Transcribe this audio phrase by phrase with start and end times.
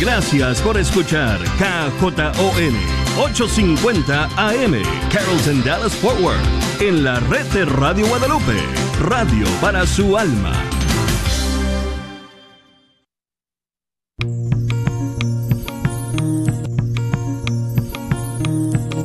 [0.00, 2.74] Gracias por escuchar KJON
[3.16, 4.74] 850 AM
[5.12, 6.40] Carrollton Dallas Forward
[6.80, 8.56] en la red de Radio Guadalupe,
[9.00, 10.52] radio para su alma.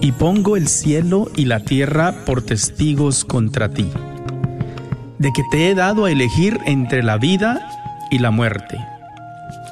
[0.02, 3.92] Y pongo el cielo y la tierra por testigos contra ti,
[5.20, 7.62] de que te he dado a elegir entre la vida
[8.10, 8.80] y la muerte,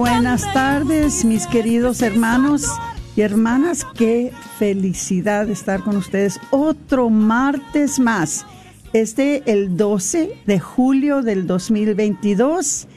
[0.00, 2.64] Buenas tardes, mis queridos hermanos
[3.16, 3.86] y hermanas.
[3.94, 8.46] Qué felicidad estar con ustedes otro martes más.
[8.94, 12.88] Este el 12 de julio del 2022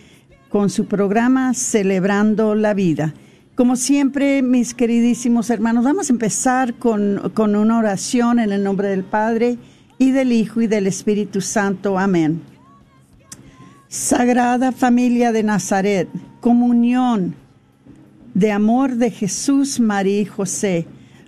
[0.47, 3.13] con su programa Celebrando la Vida.
[3.55, 8.87] Como siempre, mis queridísimos hermanos, vamos a empezar con, con una oración en el nombre
[8.87, 9.57] del Padre
[9.97, 11.99] y del Hijo y del Espíritu Santo.
[11.99, 12.52] Amén.
[13.93, 16.09] Sagrada familia de Nazaret,
[16.41, 17.35] comunión
[18.33, 20.87] de amor de Jesús, María y José,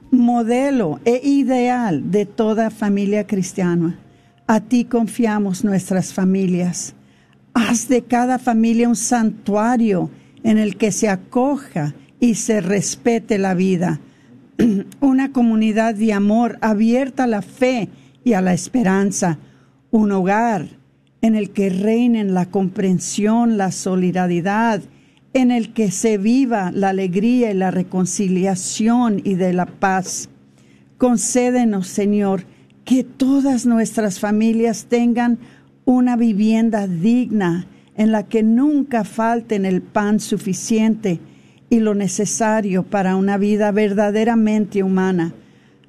[0.09, 3.99] modelo e ideal de toda familia cristiana.
[4.47, 6.95] A ti confiamos nuestras familias.
[7.53, 10.09] Haz de cada familia un santuario
[10.41, 13.99] en el que se acoja y se respete la vida.
[15.01, 17.89] Una comunidad de amor abierta a la fe
[18.23, 19.37] y a la esperanza.
[19.91, 20.83] Un hogar
[21.25, 24.83] en el que reinen la comprensión, la solidaridad,
[25.33, 30.29] en el que se viva la alegría y la reconciliación y de la paz.
[30.99, 32.43] Concédenos, Señor,
[32.83, 35.39] que todas nuestras familias tengan
[35.83, 37.65] una vivienda digna
[37.97, 41.19] en la que nunca falten el pan suficiente
[41.71, 45.33] y lo necesario para una vida verdaderamente humana.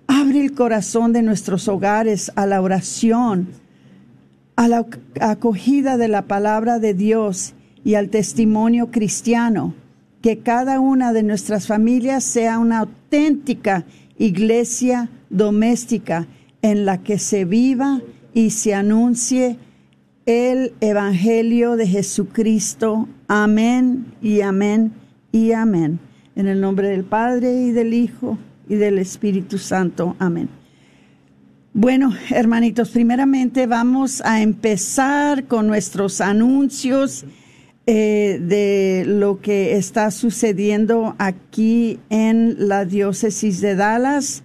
[0.07, 3.66] Abre el corazón de nuestros hogares a la oración,
[4.57, 4.87] a la
[5.21, 9.75] acogida de la palabra de Dios y al testimonio cristiano.
[10.23, 13.85] Que cada una de nuestras familias sea una auténtica
[14.19, 16.27] iglesia doméstica
[16.63, 18.01] en la que se viva
[18.35, 19.59] y se anuncie
[20.25, 23.09] el Evangelio de Jesucristo.
[23.29, 24.93] Amén y amén
[25.31, 26.01] y amén.
[26.35, 28.37] En el nombre del Padre y del Hijo
[28.69, 30.17] y del Espíritu Santo.
[30.19, 30.49] Amén.
[31.79, 37.27] Bueno, hermanitos, primeramente vamos a empezar con nuestros anuncios
[37.85, 44.43] eh, de lo que está sucediendo aquí en la diócesis de Dallas.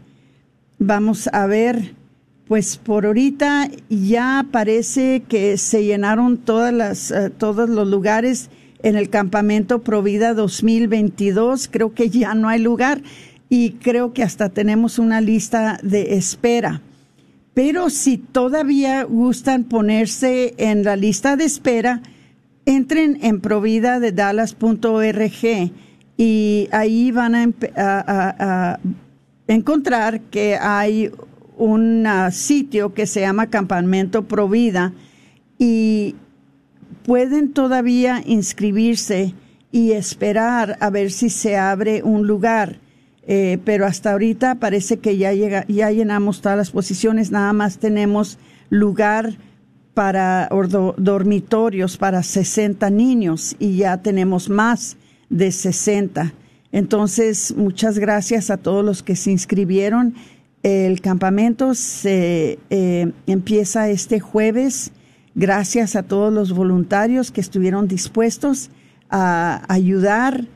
[0.78, 1.96] Vamos a ver,
[2.50, 8.50] pues por ahorita ya parece que se llenaron todas las, eh, todos los lugares
[8.84, 11.70] en el campamento Provida 2022.
[11.72, 13.02] Creo que ya no hay lugar
[13.48, 16.82] y creo que hasta tenemos una lista de espera.
[17.54, 22.02] Pero si todavía gustan ponerse en la lista de espera,
[22.66, 25.72] entren en providadedallas.org
[26.18, 28.80] y ahí van a, a-
[29.48, 31.12] encontrar que hay
[31.58, 34.94] un sitio que se llama Campamento Provida
[35.58, 36.16] y
[37.06, 39.34] pueden todavía inscribirse
[39.72, 42.78] y esperar a ver si se abre un lugar.
[43.34, 47.78] Eh, pero hasta ahorita parece que ya, llega, ya llenamos todas las posiciones, nada más
[47.78, 48.38] tenemos
[48.70, 49.38] lugar
[49.94, 50.50] para
[50.98, 54.98] dormitorios para 60 niños y ya tenemos más
[55.30, 56.34] de 60.
[56.74, 60.14] Entonces, muchas gracias a todos los que se inscribieron.
[60.62, 64.92] El campamento se eh, empieza este jueves.
[65.36, 68.72] Gracias a todos los voluntarios que estuvieron dispuestos
[69.10, 70.50] a ayudar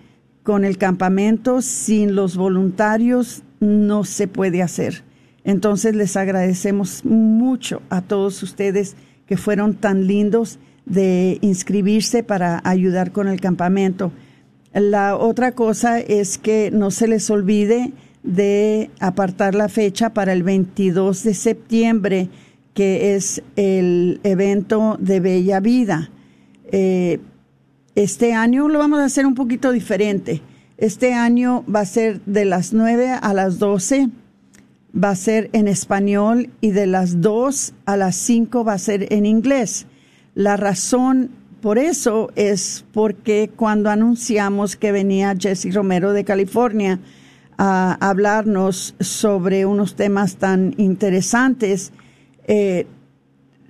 [0.45, 1.61] con el campamento.
[1.61, 5.03] Sin los voluntarios no se puede hacer.
[5.43, 8.95] Entonces les agradecemos mucho a todos ustedes
[9.25, 14.13] que fueron tan lindos de inscribirse para ayudar con el campamento.
[14.71, 17.91] La otra cosa es que no se les olvide
[18.23, 22.29] de apartar la fecha para el 22 de septiembre,
[22.73, 26.11] que es el evento de Bella Vida.
[26.71, 27.19] Eh,
[27.95, 30.41] este año lo vamos a hacer un poquito diferente.
[30.77, 34.09] Este año va a ser de las 9 a las 12,
[35.01, 39.11] va a ser en español y de las 2 a las 5 va a ser
[39.13, 39.87] en inglés.
[40.33, 41.31] La razón
[41.61, 46.99] por eso es porque cuando anunciamos que venía Jesse Romero de California
[47.57, 51.93] a hablarnos sobre unos temas tan interesantes,
[52.47, 52.85] eh,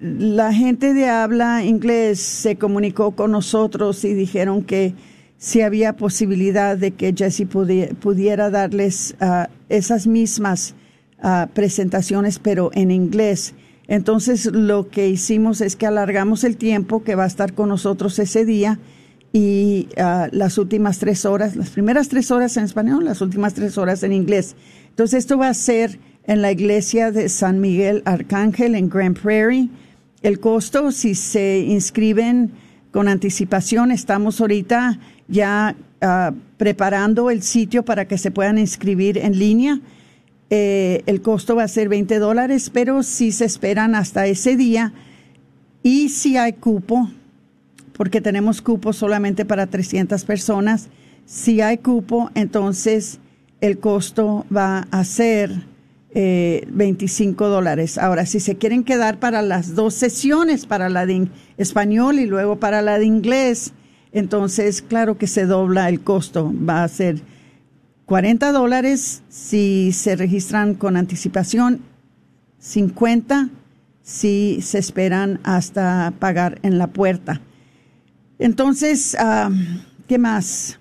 [0.06, 4.94] la gente de habla inglés se comunicó con nosotros y dijeron que
[5.38, 10.75] si había posibilidad de que Jesse pudiera, darles ah, esas mismas
[11.22, 13.56] ah, presentaciones, pero en inglés.
[13.88, 18.18] Entonces lo que hicimos es que alargamos el tiempo que va a estar con nosotros
[18.19, 18.80] ese día
[19.34, 23.78] y ah, las últimas tres horas, las primeras tres horas en español, las últimas tres
[23.78, 24.56] horas en inglés.
[24.90, 29.69] Entonces esto va a ser en la iglesia de San Miguel Arcángel en Grand Prairie.
[30.25, 32.50] El costo, si se inscriben
[32.89, 39.38] con anticipación, estamos ahorita ya ah, preparando el sitio para que se puedan inscribir en
[39.38, 39.80] línea.
[40.50, 44.94] Eh, el costo va a ser 20 dólares, pero si se esperan hasta ese día.
[45.83, 47.07] Y si hay cupo,
[47.94, 50.88] porque tenemos cupo solamente para 300 personas,
[51.28, 53.19] si hay cupo, entonces
[53.62, 55.51] el costo va a ser
[56.15, 57.97] 25 eh, dólares.
[57.97, 61.27] Ahora, si se quieren quedar para las dos sesiones, para la de
[61.57, 63.73] español y luego para la de inglés,
[64.13, 67.21] entonces claro que se dobla el costo, va a ser
[68.06, 71.81] 40 dólares si se registran con anticipación,
[72.59, 73.50] 50
[74.01, 77.41] si se esperan hasta pagar en la puerta.
[78.39, 79.50] Entonces, ah,
[80.07, 80.79] ¿qué más?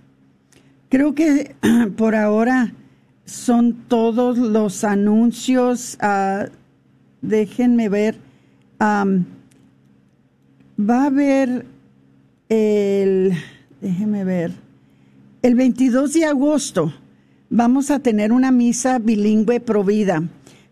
[0.90, 1.56] Creo que
[1.96, 2.72] por ahora
[3.24, 5.96] son todos los anuncios.
[6.00, 6.46] Ah,
[7.22, 8.16] déjenme ver.
[8.80, 9.02] va
[11.02, 11.66] a haber
[12.48, 13.32] el,
[13.80, 14.52] déjenme ver,
[15.42, 16.92] el 22 de agosto
[17.50, 20.22] vamos a tener una misa bilingüe provida,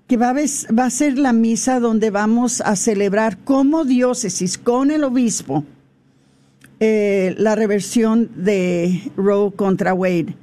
[0.07, 4.91] que va a, va a ser la misa donde vamos a celebrar como diócesis con
[4.91, 5.65] el obispo
[6.81, 10.35] eh, la reversión de Roe contra Wade.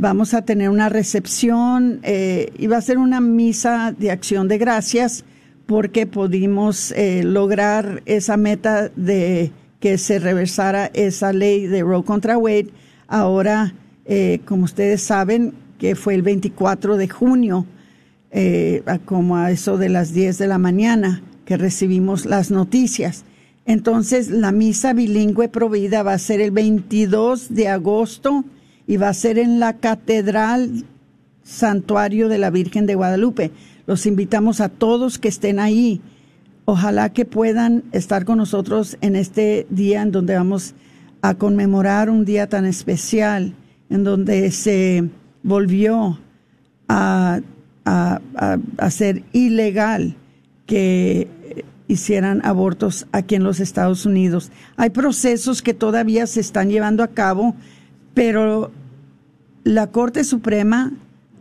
[0.00, 4.56] Vamos a tener una recepción eh, y va a ser una misa de acción de
[4.56, 5.24] gracias
[5.66, 9.50] porque pudimos eh, lograr esa meta de
[9.80, 12.68] que se reversara esa ley de Roe contra Wade.
[13.08, 13.74] Ahora,
[14.44, 17.66] como ustedes saben, que fue el 24 de junio,
[18.30, 23.24] eh, como a eso de las 10 de la mañana, que recibimos las noticias.
[23.66, 28.44] Entonces, la misa bilingüe provida va a ser el 22 de agosto
[28.88, 30.86] y va a ser en la Catedral
[31.44, 33.52] Santuario de la Virgen de Guadalupe.
[33.86, 36.00] Los invitamos a todos que estén ahí.
[36.64, 40.74] Ojalá que puedan estar con nosotros en este día en donde vamos
[41.20, 43.54] a conmemorar un día tan especial,
[43.90, 45.04] en donde se
[45.42, 46.18] volvió
[46.88, 47.40] a,
[47.84, 50.16] a, ser ilegal
[50.64, 51.28] que
[51.88, 54.50] hicieran abortos aquí en los Estados Unidos.
[54.78, 57.54] Hay procesos que todavía se están llevando a cabo,
[58.14, 58.70] pero
[59.64, 60.92] la Corte Suprema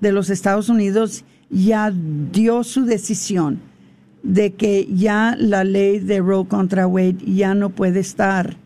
[0.01, 1.93] de los Estados Unidos ya
[2.31, 3.59] dio su decisión
[4.23, 8.57] de que ya la ley de Roe contra Wade ya no puede estar,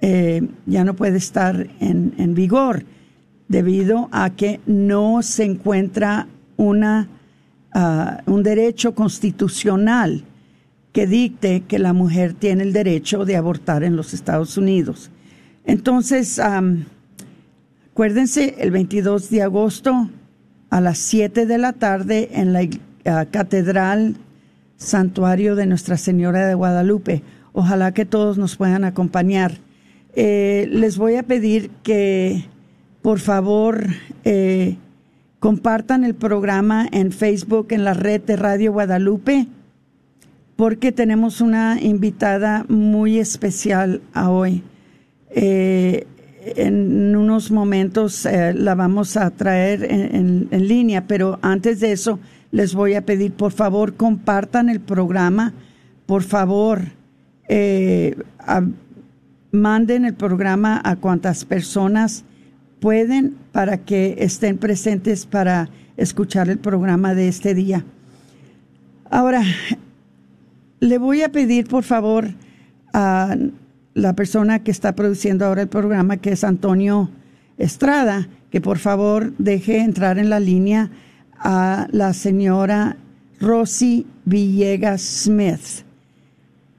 [0.00, 2.84] eh, ya no puede estar en, en vigor
[3.48, 7.08] debido a que no se encuentra una,
[7.72, 10.24] ah, un derecho constitucional
[10.92, 15.10] que dicte que la mujer tiene el derecho de abortar en los Estados Unidos.
[15.64, 16.40] Entonces,
[17.98, 20.08] acuérdense, el 22 de agosto
[20.70, 22.60] a las 7 de la tarde en la
[23.04, 24.14] ah, Catedral
[24.76, 27.24] Santuario de Nuestra Señora de Guadalupe.
[27.52, 29.58] Ojalá que todos nos puedan acompañar.
[30.14, 32.44] Eh, les voy a pedir que
[33.02, 33.88] por favor,
[34.22, 34.76] eh,
[35.40, 39.48] compartan el programa en Facebook, en la red de Radio Guadalupe,
[40.54, 44.62] porque tenemos una invitada muy especial a hoy.
[45.30, 46.06] Eh,
[46.56, 52.18] en unos momentos eh, la vamos a traer en, línea, pero antes de eso
[52.50, 55.52] les voy a pedir, por favor, compartan el programa,
[56.06, 56.80] por favor,
[59.50, 62.24] manden el programa a cuantas personas
[62.80, 67.84] pueden para que estén presentes para escuchar el programa de este día.
[69.10, 69.42] Ahora,
[70.80, 72.28] le voy a pedir, por favor,
[72.92, 73.36] a
[73.98, 77.10] la persona que está produciendo ahora el programa, que es Antonio
[77.58, 80.90] Estrada, que por favor deje entrar en la línea
[81.36, 82.96] a la señora
[83.40, 85.84] Rosy Villegas Smith.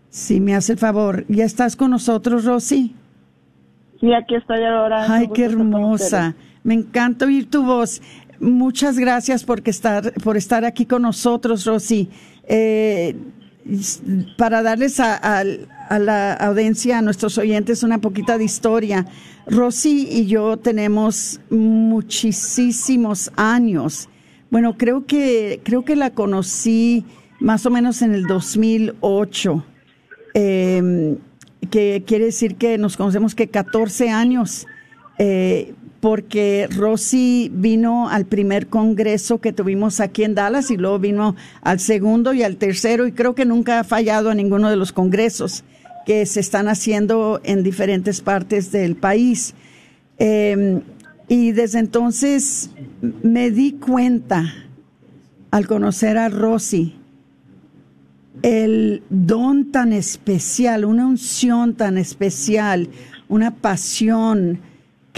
[0.09, 2.95] Si me hace el favor, ¿ya estás con nosotros, Rosy?
[3.99, 5.13] Sí, aquí estoy ahora.
[5.13, 6.35] Ay, qué hermosa.
[6.63, 8.01] Me encanta oír tu voz.
[8.39, 12.09] Muchas gracias por estar, por estar aquí con nosotros, Rosy.
[12.47, 13.15] Eh,
[14.37, 15.43] para darles a,
[15.89, 19.05] la audiencia, a nuestros oyentes, una poquita de historia.
[19.47, 24.09] Rosy y yo tenemos muchísimos años.
[24.49, 27.05] Bueno, creo que, creo que la conocí
[27.39, 29.63] más o menos en el 2008,
[30.33, 31.17] em,
[31.69, 34.65] que quiere decir que nos conocemos que 14 años.
[35.19, 41.35] Eh, porque Rosy vino al primer congreso que tuvimos aquí en Dallas y luego vino
[41.61, 44.93] al segundo y al tercero y creo que nunca ha fallado a ninguno de los
[44.93, 45.63] congresos
[46.05, 49.53] que se están haciendo en diferentes partes del país.
[50.17, 50.81] Em,
[51.27, 54.53] y desde entonces me di cuenta
[55.51, 56.95] al conocer a Rosy
[58.41, 62.89] el don tan especial, una unción tan especial,
[63.27, 64.61] una pasión,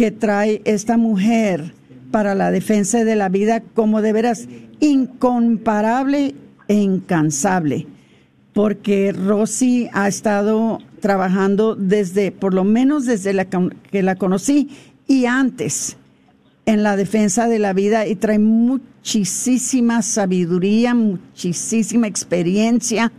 [0.01, 1.75] que trae esta mujer
[2.09, 4.47] para la defensa de la vida como de veras
[4.79, 6.33] incomparable
[6.67, 7.85] e incansable,
[8.51, 14.71] porque Rosy ha estado trabajando desde, por lo menos desde la que la conocí
[15.05, 15.97] y antes,
[16.65, 23.11] en la defensa de la vida y trae muchísima sabiduría, muchísima experiencia,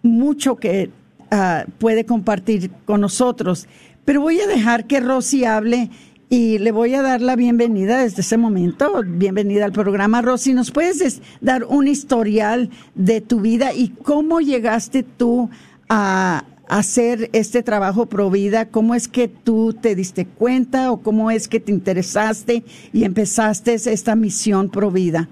[0.00, 0.90] mucho que
[1.32, 3.66] ah, puede compartir con nosotros.
[4.04, 5.88] Pero voy a dejar que Rosy hable
[6.28, 9.02] y le voy a dar la bienvenida desde ese momento.
[9.06, 10.52] Bienvenida al programa, Rosy.
[10.52, 15.48] ¿Nos puedes dar un historial de tu vida y cómo llegaste tú
[15.88, 18.68] a hacer este trabajo pro vida?
[18.68, 23.74] ¿Cómo es que tú te diste cuenta o cómo es que te interesaste y empezaste
[23.74, 25.30] esta misión pro vida?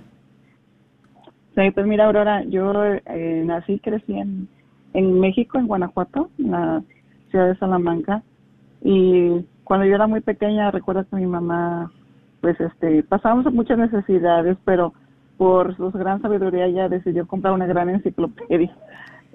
[1.54, 4.48] Sí, pues mira, Aurora, yo eh, nací y crecí en,
[4.94, 6.82] en México, en Guanajuato, en la
[7.30, 8.22] ciudad de Salamanca
[8.82, 11.90] y cuando yo era muy pequeña recuerdo que mi mamá
[12.40, 14.92] pues este pasábamos muchas necesidades pero
[15.42, 18.76] por su gran sabiduría ella decidió comprar una gran enciclopedia.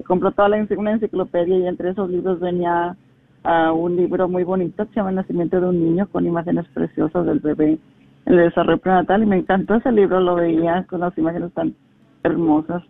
[0.06, 2.96] Compró toda la una enciclopedia y entre esos libros venía
[3.44, 6.66] uh, un libro muy bonito que se llama El nacimiento de un niño con imágenes
[6.74, 7.78] preciosas del bebé
[8.26, 11.76] en el desarrollo prenatal y me encantó ese libro lo veía con las imágenes tan
[12.24, 12.84] hermosas.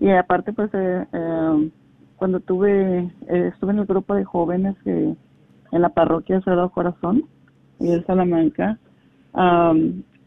[0.00, 1.70] Y aparte pues eh, eh,
[2.16, 5.14] cuando tuve eh, estuve en el grupo de jóvenes que
[5.72, 7.24] en la parroquia Sagrado Corazón
[7.80, 8.78] y de Salamanca,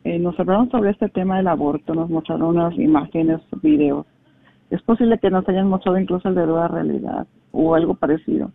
[0.04, 4.06] eh, nos hablaron sobre este tema del aborto, nos mostraron unas imágenes, videos.
[4.70, 8.52] Es posible que nos hayan mostrado incluso el de la realidad o algo parecido.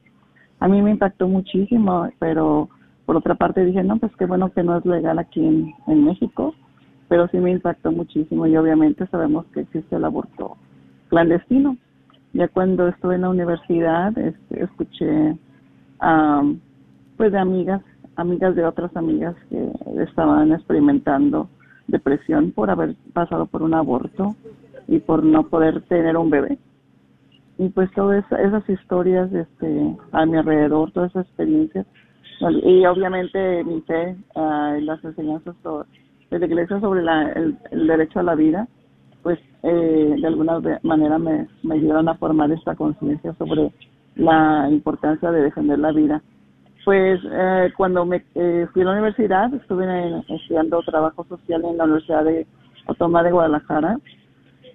[0.59, 2.69] A mí me impactó muchísimo, pero
[3.07, 6.05] por otra parte dije, no, pues qué bueno que no es legal aquí en, en
[6.05, 6.55] México,
[7.09, 10.57] pero sí me impactó muchísimo y obviamente sabemos que existe el aborto
[11.09, 11.77] clandestino.
[12.33, 15.37] Ya cuando estuve en la universidad, este, escuché
[17.21, 17.83] pues de amigas,
[18.17, 19.71] amigas de otras amigas que
[20.03, 21.51] estaban experimentando
[21.87, 24.35] depresión por haber pasado por un aborto
[24.89, 26.57] y por no poder tener un bebé.
[27.59, 31.85] Y pues todas esas historias este, a mi alrededor, todas esas experiencias,
[32.63, 35.55] y obviamente mi fe uh, las enseñanzas
[36.31, 38.67] de la iglesia sobre la, el, derecho a la vida,
[39.23, 43.71] pues eh, de alguna manera me, me ayudaron a formar esta conciencia sobre
[44.17, 46.23] la importancia de defender la vida
[46.85, 51.85] pues eh, cuando me eh, fui a la universidad, estuve estudiando trabajo social en la
[51.85, 52.47] Universidad de
[52.87, 53.99] Autónoma de Guadalajara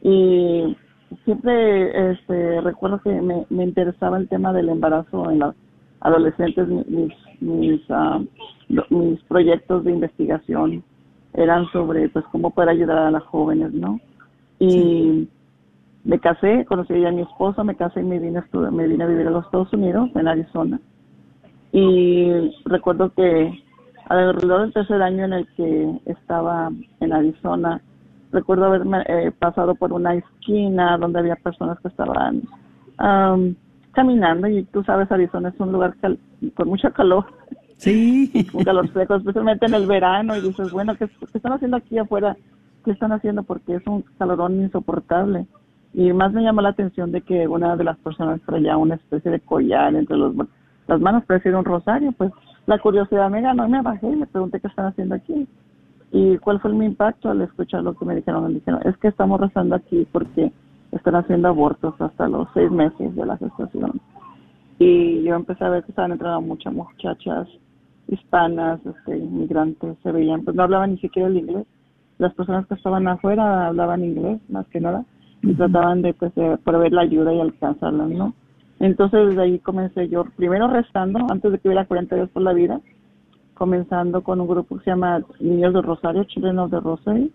[0.02, 0.78] y
[1.24, 5.56] siempre este, recuerdo que me, me interesaba el tema del embarazo en los
[6.02, 6.68] adolescentes.
[6.68, 8.22] Mis, mis, ah,
[8.90, 10.84] mis proyectos de investigación
[11.34, 14.00] eran sobre pues cómo poder ayudar a las jóvenes, ¿no?
[14.60, 15.28] Y
[16.04, 19.28] me casé, conocí a mi esposo, me casé y me vine, me vine a vivir
[19.28, 20.80] a los Estados Unidos, en Arizona
[21.78, 22.32] y
[22.64, 23.52] recuerdo que
[24.08, 27.82] alrededor del tercer año en el que estaba en Arizona,
[28.32, 32.44] recuerdo haberme eh, pasado por una esquina donde había personas que estaban
[33.92, 35.96] caminando y tú sabes, Arizona es un lugar
[36.56, 37.26] con mucho calor.
[37.76, 38.32] Sí.
[38.54, 41.98] un calor seco, especialmente en el verano y dices, bueno, ¿qué, ¿qué, están haciendo aquí
[41.98, 42.38] afuera?
[42.86, 43.44] ¿Qué están haciendo?
[43.44, 45.46] Porque es un calorón insoportable.
[45.94, 49.30] Y más me llamó la atención de que una de las personas traía una especie
[49.30, 50.34] de collar entre los
[50.88, 52.32] las manos prefiero un rosario, pues
[52.66, 55.48] la curiosidad me ganó y me bajé y le pregunté qué están haciendo aquí.
[56.12, 58.48] Y cuál fue mi impacto al escuchar lo que me dijeron.
[58.48, 60.52] Me dijeron, es que estamos rezando aquí porque
[60.92, 64.00] están haciendo abortos hasta los seis meses de la gestación.
[64.80, 67.48] Y yo empecé a ver que estaban entrando muchas muchachas
[68.08, 71.66] hispanas, este, inmigrantes, se veían, pues no hablaban ni siquiera el inglés.
[72.18, 75.04] Las personas que estaban afuera hablaban inglés, más que nada,
[75.42, 78.34] y trataban de, pues, de proveer la ayuda y alcanzarla, ¿no?
[78.80, 82.54] Entonces desde ahí comencé yo, primero rezando, antes de que hubiera 40 días por la
[82.54, 82.82] vida,
[83.54, 87.30] comenzando con un grupo que se llama Niños de Rosario, Chilenos de Rosario,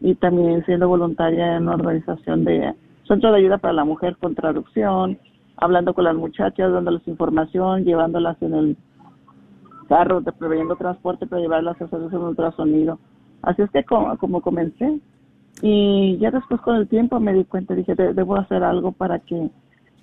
[0.00, 2.74] y también siendo voluntaria en una organización de
[3.08, 5.18] Centro de Ayuda para la Mujer con traducción,
[5.56, 8.76] hablando con las muchachas, dándoles información, llevándolas en el
[9.88, 12.98] carro, proveyendo transporte para llevarlas a hacer un ultrasonido.
[13.42, 15.00] Así es que como, como comencé.
[15.62, 19.50] Y ya después con el tiempo me di cuenta, dije, debo hacer algo para que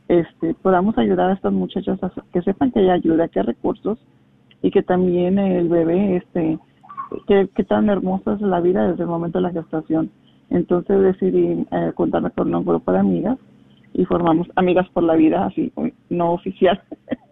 [0.07, 3.97] este, podamos ayudar a estas muchachas a que sepan que hay ayuda, que hay recursos
[4.61, 6.59] y que también el bebé, este,
[7.27, 10.11] que, tan hermosa es la vida desde el momento de la gestación.
[10.49, 13.37] Entonces decidí eh, contarme con un grupo de amigas
[13.93, 15.71] y formamos Amigas por la Vida, así
[16.09, 16.81] no oficial.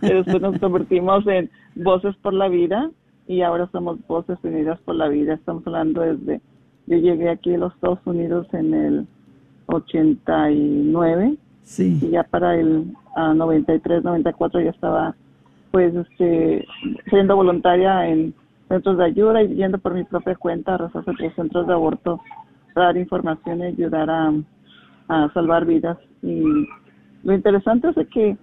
[0.00, 2.90] después nos convertimos en Voces por la Vida
[3.26, 5.34] y ahora somos Voces Unidas por la Vida.
[5.34, 6.40] Estamos hablando desde,
[6.86, 9.06] yo llegué aquí a los Estados Unidos en el
[9.66, 11.36] 89
[11.70, 11.98] sí.
[12.02, 15.14] y ya para el 93, 94 ya estaba
[15.70, 16.66] pues este,
[17.08, 18.34] siendo voluntaria en
[18.68, 20.92] centros de ayuda y yendo por mi propia cuenta a los
[21.34, 22.20] centros de aborto
[22.74, 25.98] dar información y ayudar a salvar vidas.
[26.22, 26.42] Y
[27.24, 28.36] lo interesante es que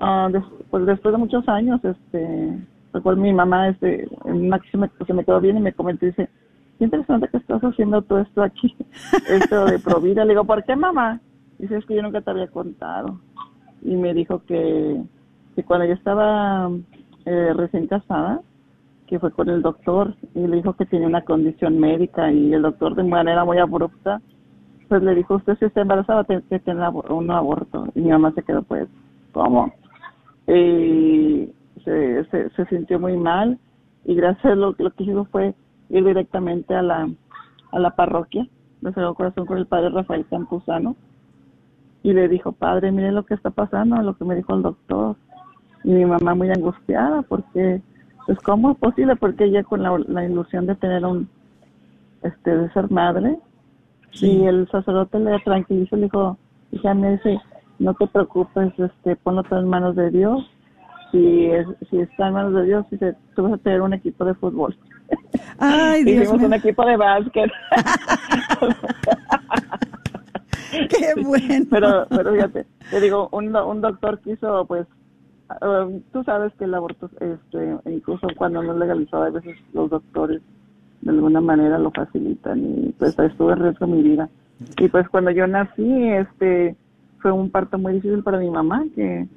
[0.00, 2.58] uh, pues después de muchos años, este,
[2.92, 6.06] recuerdo mi mamá, este, una que se me, se me quedó bien y me comentó,
[6.06, 6.28] dice,
[6.78, 8.74] qué interesante que estás haciendo todo esto aquí,
[9.28, 10.24] esto de Provida.
[10.24, 11.20] Le digo, ¿por qué mamá?
[11.58, 13.20] Dice, es que yo nunca te había contado.
[13.82, 15.02] Y me dijo que,
[15.54, 16.70] que cuando yo estaba
[17.24, 18.40] eh, recién casada,
[19.06, 22.62] que fue con el doctor y le dijo que tenía una condición médica y el
[22.62, 24.20] doctor de manera muy abrupta
[24.88, 27.88] pues le dijo, usted si está embarazada tiene que tener un aborto.
[27.94, 28.88] Y mi mamá se quedó pues,
[29.32, 29.72] ¿cómo?
[30.46, 31.50] Y
[31.84, 33.58] se, se, sintió muy mal
[34.04, 35.54] y gracias a lo, lo que hizo fue
[35.90, 37.08] ir directamente a la,
[37.72, 38.46] a la parroquia
[38.80, 40.96] de Sagrado Corazón con el padre Rafael Campuzano
[42.02, 45.16] y le dijo, padre, mire lo que está pasando, lo que me dijo el doctor.
[45.84, 47.80] Y mi mamá muy angustiada porque,
[48.26, 49.16] pues, ¿cómo es posible?
[49.16, 51.28] Porque ella con la, la ilusión de tener un,
[52.22, 53.38] este, de ser madre,
[54.20, 56.38] y el sacerdote le tranquilizó, le dijo,
[56.72, 57.40] hija, me dice,
[57.78, 60.50] no te preocupes, este, ponlo todo en manos de Dios.
[61.12, 64.24] Si, es, si está en manos de Dios, dice, tú vas a tener un equipo
[64.24, 64.76] de fútbol.
[65.58, 67.50] Ay, Dios Hicimos un equipo de básquet.
[70.88, 71.66] Qué bueno.
[71.70, 74.86] Pero, pero fíjate, te digo, un, un doctor quiso, pues,
[75.62, 79.90] um, tú sabes que el aborto, este, incluso cuando no es legalizado, a veces los
[79.90, 80.42] doctores
[81.00, 84.28] de alguna manera lo facilitan y pues estuve en riesgo mi vida.
[84.78, 86.76] Y pues cuando yo nací, este,
[87.20, 89.28] fue un parto muy difícil para mi mamá que,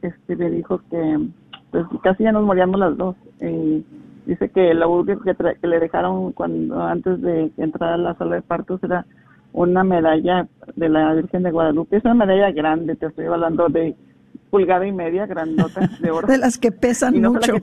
[0.00, 1.28] este, me dijo que,
[1.70, 3.16] pues casi ya nos moríamos las dos.
[3.40, 3.84] Y
[4.26, 8.42] dice que la última que, le dejaron cuando, antes de entrar a la sala de
[8.42, 9.04] partos era
[9.52, 11.96] una medalla de la Virgen de Guadalupe.
[11.96, 13.94] Es una medalla grande, te estoy hablando de
[14.50, 16.26] pulgada y media, grandota de oro.
[16.28, 17.54] de las que pesan y no mucho.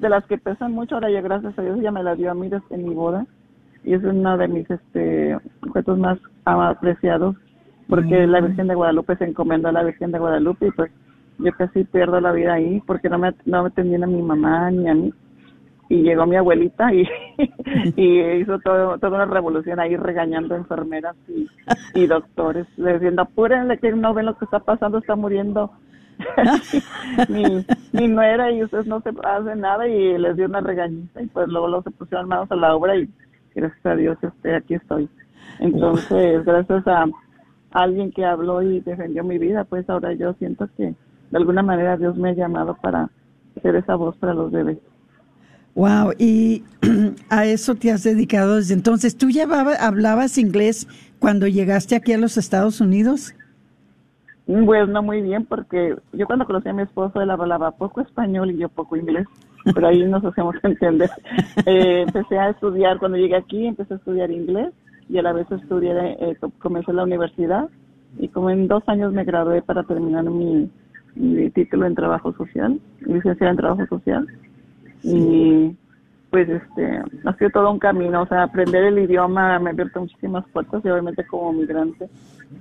[0.00, 2.34] de las que pesan mucho, ahora ya gracias a Dios ya me la dio a
[2.34, 3.26] mí desde mi boda.
[3.84, 7.36] Y es uno de mis este objetos más apreciados,
[7.88, 8.30] porque mm.
[8.30, 10.90] la Virgen de Guadalupe se encomendó a la Virgen de Guadalupe y pues
[11.38, 14.70] yo casi pierdo la vida ahí porque no me, no me atendían a mi mamá
[14.70, 15.12] ni a mí.
[15.88, 17.08] Y llegó mi abuelita y,
[17.96, 21.48] y hizo todo, toda una revolución ahí regañando enfermeras y,
[21.94, 25.72] y doctores, diciendo apúrenle que no ven lo que está pasando, está muriendo
[27.28, 31.26] mi, mi nuera y ustedes no se hacen nada y les dio una regañita y
[31.26, 33.08] pues luego, luego se pusieron manos a la obra y
[33.54, 35.08] gracias a Dios este, aquí estoy.
[35.60, 37.06] Entonces, gracias a
[37.70, 40.94] alguien que habló y defendió mi vida, pues ahora yo siento que
[41.30, 43.10] de alguna manera Dios me ha llamado para
[43.62, 44.78] ser esa voz para los bebés.
[45.78, 46.64] Wow, y
[47.30, 49.16] a eso te has dedicado desde entonces.
[49.16, 49.44] ¿Tú ya
[49.78, 50.88] hablabas inglés
[51.20, 53.32] cuando llegaste aquí a los Estados Unidos?
[54.44, 58.50] Pues no muy bien, porque yo cuando conocí a mi esposo, él hablaba poco español
[58.50, 59.28] y yo poco inglés,
[59.72, 61.10] pero ahí nos hacemos entender.
[61.64, 64.72] Eh, empecé a estudiar, cuando llegué aquí, empecé a estudiar inglés
[65.08, 67.68] y a la vez estudié, eh, comencé la universidad
[68.18, 70.68] y como en dos años me gradué para terminar mi,
[71.54, 74.26] título en trabajo social, licenciada en trabajo social.
[75.02, 75.76] Y
[76.30, 80.00] pues este ha sido todo un camino, o sea, aprender el idioma me ha abierto
[80.00, 82.08] muchísimas puertas y obviamente como migrante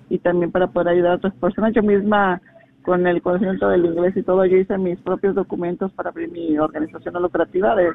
[0.09, 1.73] y también para poder ayudar a otras personas.
[1.73, 2.41] Yo misma
[2.83, 6.57] con el conocimiento del inglés y todo, yo hice mis propios documentos para abrir mi
[6.57, 7.89] organización no lucrativa de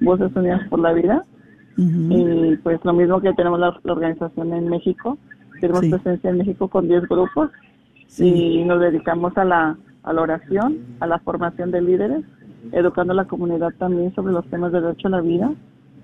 [0.00, 1.24] Voces Unidas por la Vida.
[1.76, 5.18] Y pues lo mismo que tenemos la, organización en México,
[5.60, 5.90] tenemos Sí.
[5.90, 7.50] presencia en México con 10 grupos
[8.18, 12.24] y nos dedicamos a la, a la oración, a la formación de líderes,
[12.72, 15.52] educando a la comunidad también sobre los temas de derecho a la vida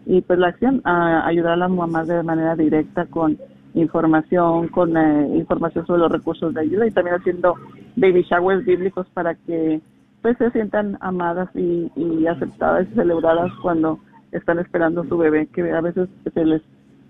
[0.06, 3.38] y pues la acción, a ayudar a las mamás de manera directa con
[3.74, 7.54] información, con eh, información sobre los recursos de ayuda y también haciendo
[7.96, 9.80] baby showers bíblicos para que
[10.22, 13.98] pues se sientan amadas y, y aceptadas y celebradas cuando
[14.32, 16.62] están esperando su bebé, que a veces se les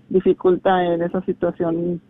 [0.09, 2.01] dificulta en esa situación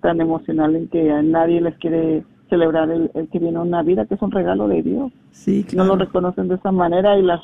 [0.00, 4.14] tan emocional en que nadie les quiere celebrar el, el que viene una vida, que
[4.16, 5.10] es un regalo de Dios.
[5.32, 6.04] Sí, No lo claro.
[6.04, 7.40] reconocen de esa manera y las,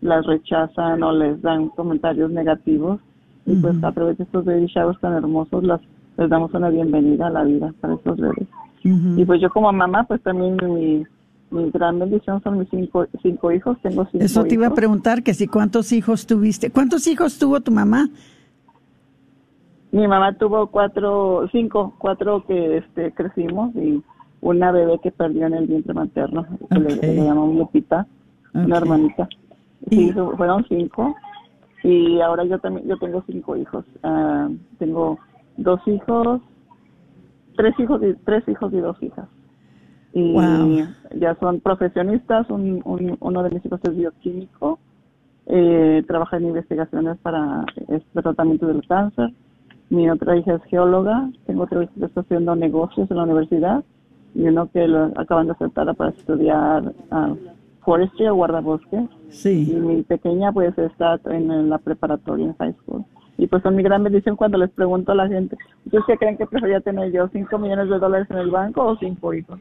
[0.00, 3.00] las rechazan o les dan comentarios negativos.
[3.46, 5.80] Y pues a través de estos baby showers tan hermosos las,
[6.18, 8.46] les damos una bienvenida a la vida para estos bebés.
[8.84, 11.04] Y pues yo como mamá, pues también mi,
[11.50, 13.76] mi gran bendición son mis cinco, cinco hijos.
[13.82, 16.70] Tengo cinco Eso te iba a preguntar, que si cuántos hijos tuviste.
[16.70, 18.08] ¿Cuántos hijos tuvo tu mamá?
[19.92, 24.00] Mi mamá tuvo cuatro, cinco, cuatro que este, crecimos y
[24.42, 28.06] una bebé que perdió en el vientre materno, que le, le llamamos Lupita,
[28.54, 29.28] una hermanita.
[29.90, 31.14] Y- Sí, fueron cinco
[31.82, 33.84] y ahora yo también, yo tengo cinco hijos.
[34.02, 34.48] Ah,
[34.78, 35.18] tengo
[35.56, 36.40] dos hijos,
[37.56, 39.26] tres hijos y tres hijos y dos hijas.
[40.12, 40.86] Y Wow.
[41.16, 42.50] ya son profesionistas.
[42.50, 44.78] Un, un- uno de mis hijos es bioquímico,
[45.46, 49.30] eh, trabaja en investigaciones para este tratamiento del cáncer.
[49.88, 51.30] Mi otra hija es geóloga.
[51.46, 53.84] Tengo otro hijo que está haciendo negocios en la universidad
[54.34, 57.34] y uno que lo acaban de aceptar para estudiar ah,
[57.84, 59.08] forestry o guardabosque.
[59.28, 59.76] Y Sí.
[59.80, 63.04] mi pequeña pues está en la preparatoria en high school.
[63.38, 66.36] Y pues son mi gran bendición cuando les pregunto a la gente, ¿ustedes qué creen
[66.36, 67.28] que prefería tener yo?
[67.32, 69.58] ¿Cinco millones de dólares en el banco o cinco hijos?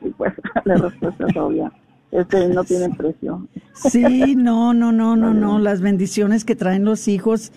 [0.00, 0.32] Y pues
[0.64, 1.70] la respuesta es obvia.
[2.12, 3.46] Este no tienen precio.
[3.74, 5.58] Sí, no, no, no, no, no.
[5.58, 7.52] Las bendiciones que traen los hijos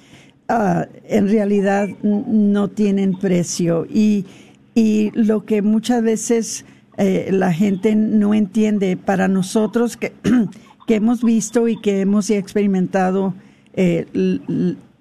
[0.49, 3.85] ah, en realidad no tienen precio.
[3.89, 4.25] Y,
[4.75, 6.65] y lo que muchas veces
[6.97, 10.13] eh, la gente no entiende, para nosotros que,
[10.87, 13.33] hemos visto y que hemos experimentado
[13.73, 14.05] eh,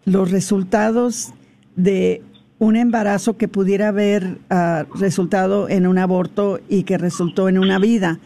[0.05, 1.35] los resultados
[1.77, 2.23] de
[2.59, 7.79] un embarazo que pudiera haber ah, resultado en un aborto y que resultó en una
[7.79, 8.21] vida.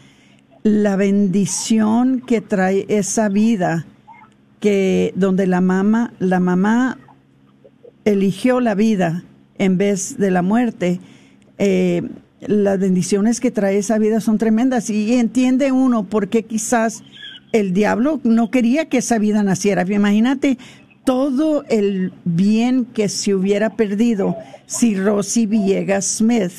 [0.62, 3.86] La bendición que trae esa vida
[4.60, 6.98] que donde la mamá la mamá
[8.04, 9.24] eligió la vida
[9.58, 11.00] en vez de la muerte
[11.58, 12.02] eh,
[12.40, 17.02] las bendiciones que trae esa vida son tremendas y entiende uno por qué quizás
[17.52, 20.58] el diablo no quería que esa vida naciera imagínate
[21.04, 26.52] todo el bien que se hubiera perdido si Rosy Villegas Smith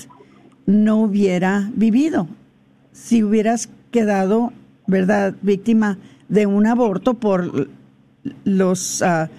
[0.66, 2.28] no hubiera vivido
[2.98, 4.52] si hubieras quedado,
[4.88, 5.98] ¿verdad?, víctima
[6.30, 7.70] de un aborto por
[8.44, 9.30] los ah,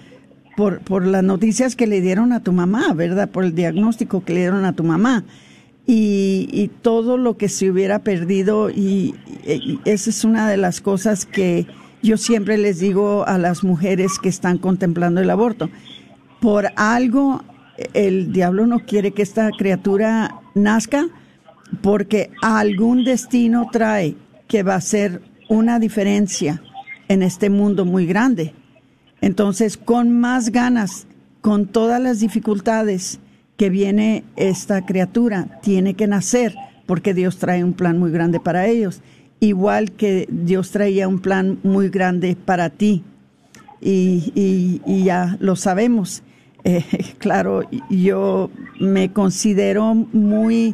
[0.55, 3.29] por, por las noticias que le dieron a tu mamá, ¿verdad?
[3.29, 5.23] Por el diagnóstico que le dieron a tu mamá.
[5.91, 11.25] Y, todo lo que se hubiera perdido, y, y esa es una de las cosas
[11.25, 11.65] que
[12.03, 15.69] yo siempre les digo a las mujeres que están contemplando el aborto.
[16.39, 17.41] Por algo
[17.93, 21.07] el diablo no quiere que esta criatura nazca,
[21.81, 24.15] porque algún destino trae
[24.47, 26.61] que va a ser una diferencia
[27.07, 28.53] en este mundo muy grande.
[29.21, 31.07] Entonces, con más ganas,
[31.41, 33.19] con todas las dificultades
[33.59, 38.65] que viene esta criatura, tiene que nacer, porque Dios trae un plan muy grande para
[38.67, 39.01] ellos,
[39.41, 43.03] igual que Dios traía un plan muy grande para ti.
[43.81, 44.31] Y,
[44.85, 46.23] y- ya lo sabemos.
[46.63, 46.85] Eh,
[47.17, 50.73] claro, yo me considero muy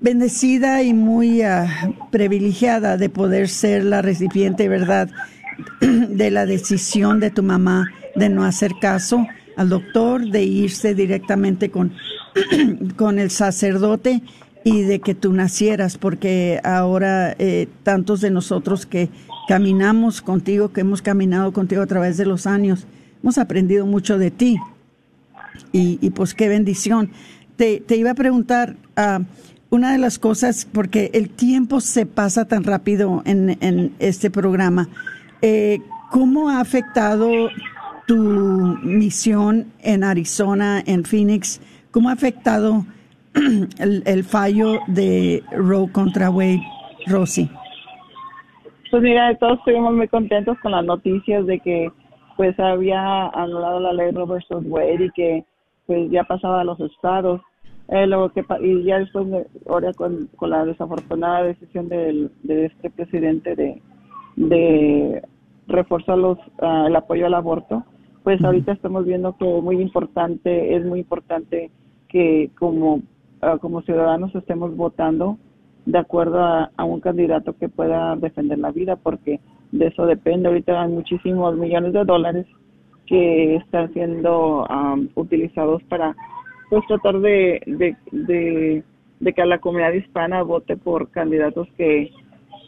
[0.00, 5.08] bendecida y muy ah, privilegiada de poder ser la recipiente, ¿verdad?,
[5.80, 9.24] de la decisión de tu mamá de no hacer caso
[9.56, 11.92] al doctor, de irse directamente con,
[12.96, 14.22] con el sacerdote
[14.64, 19.10] y de que tú nacieras, porque ahora eh, tantos de nosotros que
[19.48, 22.86] caminamos contigo, que hemos caminado contigo a través de los años,
[23.22, 24.58] hemos aprendido mucho de ti.
[25.72, 27.10] Y, pues qué bendición.
[27.56, 29.20] Te, te iba a preguntar, ah,
[29.70, 34.88] una de las cosas, porque el tiempo se pasa tan rápido en, en este programa,
[35.40, 37.30] eh, ¿cómo ha afectado
[38.06, 38.16] tu
[38.82, 41.60] misión en Arizona, en Phoenix?
[41.90, 42.84] ¿Cómo ha afectado
[43.78, 46.62] el, fallo de Roe contra Wade,
[47.06, 47.50] Rosy?
[48.90, 51.90] Pues mira, todos estuvimos muy contentos con las noticias de que
[52.36, 55.44] pues había anulado la ley Roe versus Wade y que
[55.86, 57.40] pues ya pasaba a los estados.
[57.88, 62.30] Eh, luego que y ya después de, ahora con, con la desafortunada decisión de
[62.66, 63.82] este presidente de,
[64.36, 65.22] de
[65.72, 67.84] reforzar los, ah, el apoyo al aborto,
[68.22, 71.70] pues ahorita estamos viendo que muy importante, es muy importante
[72.08, 73.02] que como
[73.40, 75.38] ah, como ciudadanos estemos votando
[75.86, 79.40] de acuerdo a, un candidato que pueda defender la vida, porque
[79.72, 80.48] de eso depende.
[80.48, 82.46] Ahorita hay muchísimos millones de dólares
[83.06, 84.66] que están siendo
[85.16, 86.14] utilizados para
[86.70, 88.82] pues tratar de, de,
[89.20, 92.10] de, que la comunidad hispana vote por candidatos que,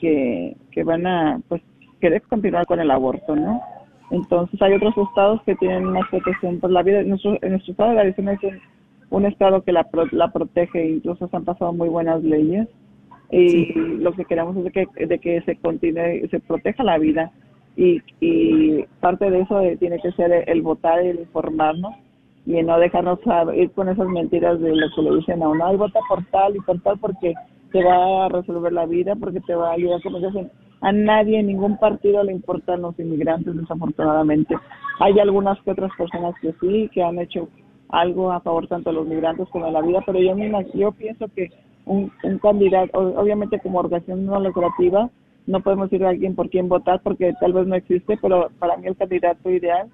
[0.01, 1.63] que, que van a pues
[2.01, 3.61] querer continuar con el aborto, ¿no?
[4.11, 7.01] Entonces hay otros estados que tienen más protección por la vida.
[7.01, 8.41] En nuestro, en nuestro estado de Arizona es
[9.11, 12.69] un, estado que la, la protege, incluso se han pasado muy buenas leyes
[13.31, 17.33] y lo que queremos es de que, de que se continúe, se proteja la vida
[17.77, 21.95] y, y parte de eso tiene que ser el, votar, el informarnos
[22.47, 23.19] y no dejarnos
[23.55, 26.57] ir con esas mentiras de lo que le dicen a uno, ay, vota por tal
[26.57, 27.35] y por tal porque
[27.75, 30.49] te va a resolver la vida, porque te va a ayudar, como dicen,
[30.81, 34.55] a nadie, en ningún partido le importan los inmigrantes, desafortunadamente.
[35.01, 37.49] Hay algunas otras personas que sí, que han hecho
[37.89, 40.37] algo a favor tanto de los migrantes como de la vida, pero yo,
[40.73, 41.51] yo pienso que
[41.85, 45.11] un, un candidato, obviamente como organización no lucrativa,
[45.49, 48.77] no podemos ir a alguien por quien votar porque tal vez no existe, pero para
[48.77, 49.89] mí el candidato ideal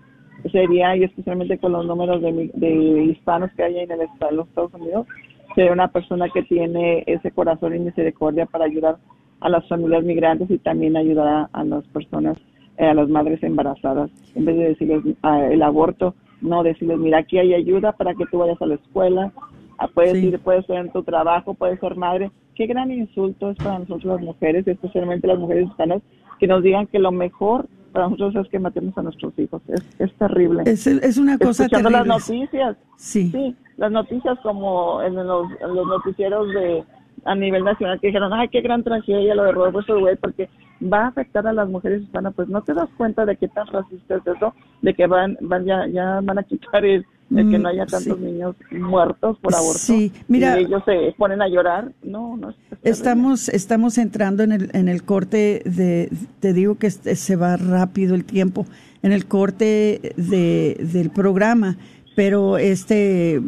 [0.52, 4.00] sería, y especialmente con los números de, de hispanos que hay en, el,
[4.32, 5.06] los Estados Unidos,
[5.54, 8.96] sería una persona que tiene ese corazón y misericordia para ayudar
[9.40, 12.36] a las familias migrantes y también ayudar a, las personas,
[12.78, 17.18] eh, a las madres embarazadas, en vez de decirles ah, el aborto, no decirles, mira,
[17.18, 19.32] aquí hay ayuda para que tú vayas a la escuela,
[19.78, 22.30] ah, puedes ir, puedes ser en tu trabajo, puedes ser madre.
[22.54, 26.02] Qué gran insulto es para nosotros las mujeres, especialmente las mujeres hispanas,
[26.38, 29.62] que nos digan que lo mejor para nosotros es que matemos a nuestros hijos.
[29.68, 30.62] Es, es terrible.
[30.66, 32.76] Es, es una cosa Escuchando las noticias.
[32.96, 33.31] Sí.
[33.31, 36.85] Sí, las noticias como en los, en los noticieros de
[37.24, 40.48] a nivel nacional que dijeron, ay, qué gran tragedia lo de Rodolfo güey, porque
[40.83, 43.66] va a afectar a las mujeres hispanas, pues no te das cuenta de qué tan
[43.66, 47.68] racista es eso, de que van, van ya, ya van a quitar el, que no
[47.68, 49.78] haya mm, tantos niños muertos por aborto.
[49.78, 51.92] Sí, mira, y ellos se ponen a llorar.
[52.02, 52.52] No, no.
[52.82, 58.14] estamos, estamos entrando en el, en el corte de, te digo que se va rápido
[58.14, 58.66] el tiempo,
[59.02, 61.76] en el corte de, del programa
[62.16, 63.40] pero este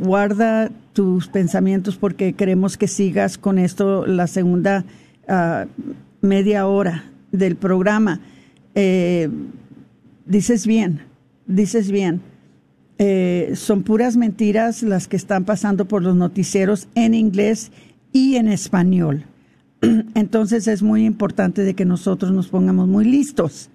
[0.00, 4.84] guarda tus pensamientos porque queremos que sigas con esto la segunda
[5.26, 5.64] ah,
[6.20, 8.20] media hora del programa.
[8.74, 9.28] Eh,
[10.26, 11.00] dices bien,
[11.46, 12.20] dices bien.
[12.98, 17.72] Eh, son puras mentiras las que están pasando por los noticieros en inglés
[18.12, 19.24] y en español.
[20.14, 23.70] Entonces es muy importante de que nosotros nos pongamos muy listos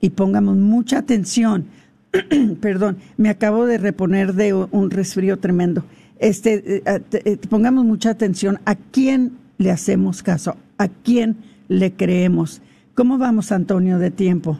[0.00, 1.66] y pongamos mucha atención
[2.60, 5.84] perdón, me acabo de reponer de un resfrío tremendo.
[6.18, 11.36] Este, eh, eh, pongamos mucha atención a quién le hacemos caso, a quién
[11.68, 12.60] le creemos.
[12.94, 14.58] ¿Cómo vamos, Antonio, de tiempo?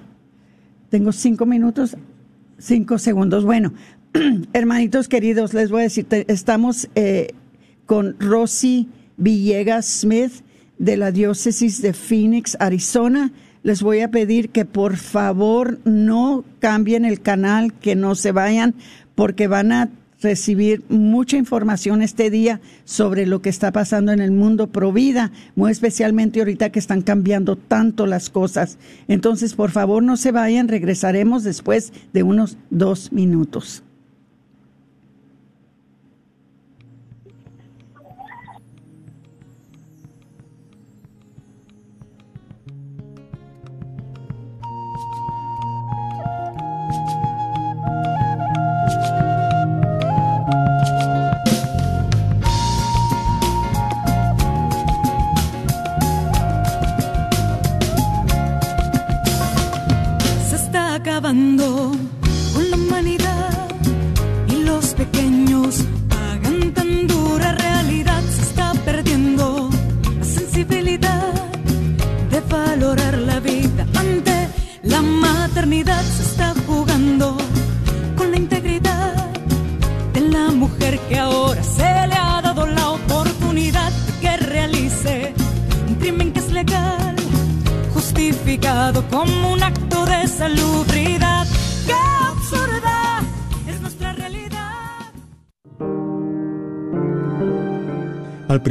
[0.91, 1.97] Tengo cinco minutos,
[2.59, 3.45] cinco segundos.
[3.45, 3.73] Bueno,
[4.53, 7.35] hermanitos queridos, les voy a decir, estamos eh,
[7.87, 10.33] con Rosy Villegas Smith
[10.79, 17.05] de la diócesis de Phoenix, Arizona les voy a pedir que por favor no cambien
[17.05, 18.75] el canal, que no se vayan,
[19.15, 24.33] porque van a recibir mucha información este día sobre lo que está pasando en el
[24.33, 28.79] mundo pro vida, muy especialmente ahorita que están cambiando tanto las cosas.
[29.07, 33.83] Entonces, por favor, no se vayan, regresaremos después de unos dos minutos.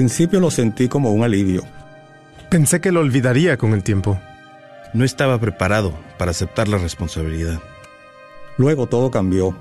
[0.08, 1.64] Principio lo sentí como un alivio.
[2.50, 4.18] Pensé que lo olvidaría con el tiempo.
[4.94, 7.60] No estaba preparado para aceptar la responsabilidad.
[8.56, 9.54] Luego todo cambió.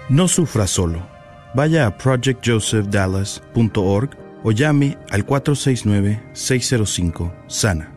[0.09, 1.07] No sufra solo.
[1.55, 4.09] Vaya a projectjosephdallas.org
[4.43, 7.87] o llame al 469-605-SANA.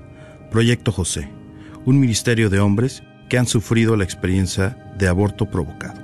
[0.51, 1.29] Proyecto José,
[1.85, 6.04] un ministerio de hombres que han sufrido la experiencia de aborto provocado.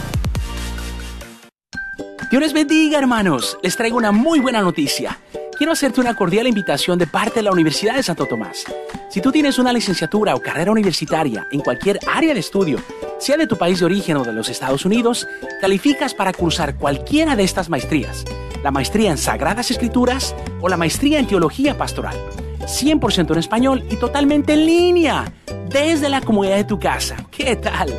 [2.31, 3.57] Dios les bendiga, hermanos.
[3.61, 5.19] Les traigo una muy buena noticia.
[5.57, 8.63] Quiero hacerte una cordial invitación de parte de la Universidad de Santo Tomás.
[9.09, 12.79] Si tú tienes una licenciatura o carrera universitaria en cualquier área de estudio,
[13.19, 15.27] sea de tu país de origen o de los Estados Unidos,
[15.59, 18.23] calificas para cursar cualquiera de estas maestrías.
[18.63, 22.15] La maestría en Sagradas Escrituras o la maestría en Teología Pastoral.
[22.61, 25.33] 100% en español y totalmente en línea,
[25.67, 27.17] desde la comodidad de tu casa.
[27.29, 27.93] ¿Qué tal?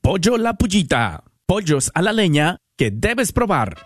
[0.00, 1.24] Pollo La Pullita.
[1.46, 3.76] Pollos a la leña que debes probar.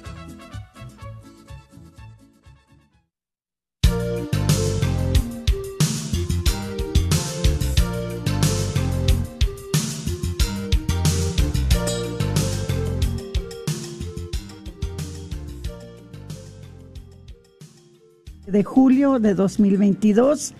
[18.48, 20.54] de julio de 2022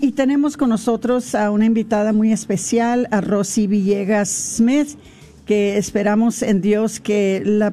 [0.00, 4.98] y tenemos con nosotros a una invitada muy especial, a Rosy Villegas Smith,
[5.46, 7.72] que esperamos en Dios que la,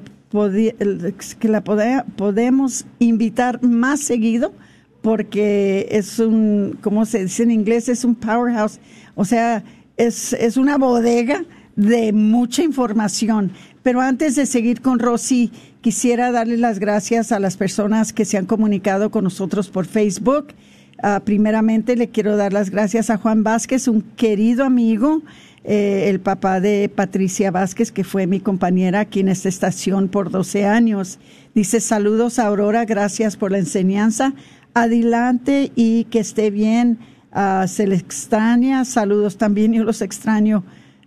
[1.40, 4.54] que la podemos invitar más seguido
[5.02, 8.80] porque es un, como se dice en inglés, es un powerhouse,
[9.16, 9.64] o sea,
[9.96, 11.46] es, es una bodega
[11.78, 13.52] de mucha información.
[13.84, 18.38] Pero antes de seguir con Rosy, quisiera darle las gracias a las personas que se
[18.38, 20.48] han comunicado con nosotros por Facebook.
[21.04, 25.22] Uh, primeramente le quiero dar las gracias a Juan Vázquez, un querido amigo,
[25.64, 30.32] eh, el papá de Patricia Vázquez, que fue mi compañera aquí en esta estación por
[30.32, 31.20] 12 años.
[31.54, 34.34] Dice saludos a Aurora, gracias por la enseñanza.
[34.74, 36.98] Adelante y que esté bien.
[37.32, 40.64] Uh, se le extraña, saludos también, yo los extraño,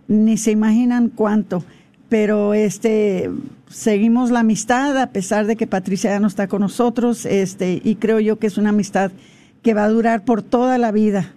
[0.07, 1.65] ni se imaginan cuánto
[2.11, 3.29] pero este
[3.69, 7.95] seguimos la amistad a pesar de que Patricia ya no está con nosotros este y
[7.95, 9.13] creo yo que es una amistad
[9.61, 11.33] que va a durar por toda la vida.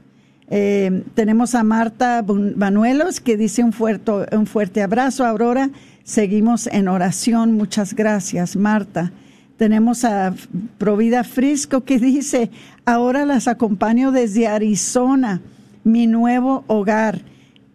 [0.48, 5.24] Eh, tenemos a Marta Banuelos que dice un fuerte un fuerte abrazo.
[5.24, 5.70] Aurora
[6.04, 7.52] seguimos en oración.
[7.52, 9.12] Muchas gracias Marta.
[9.56, 10.34] Tenemos a
[10.78, 12.50] Provida Frisco que dice,
[12.84, 15.40] ahora las acompaño desde Arizona,
[15.84, 17.22] mi nuevo hogar,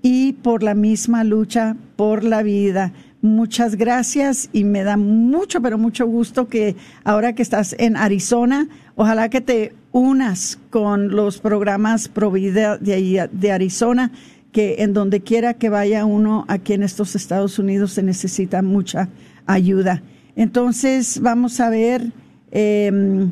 [0.01, 2.91] y por la misma lucha por la vida.
[3.21, 8.69] Muchas gracias y me da mucho, pero mucho gusto que ahora que estás en Arizona,
[8.95, 14.11] ojalá que te unas con los programas Provida de, de Arizona,
[14.53, 19.09] que en donde quiera que vaya uno aquí en estos Estados Unidos se necesita mucha
[19.45, 20.01] ayuda.
[20.37, 22.13] Entonces, vamos a ver,
[22.51, 23.31] em,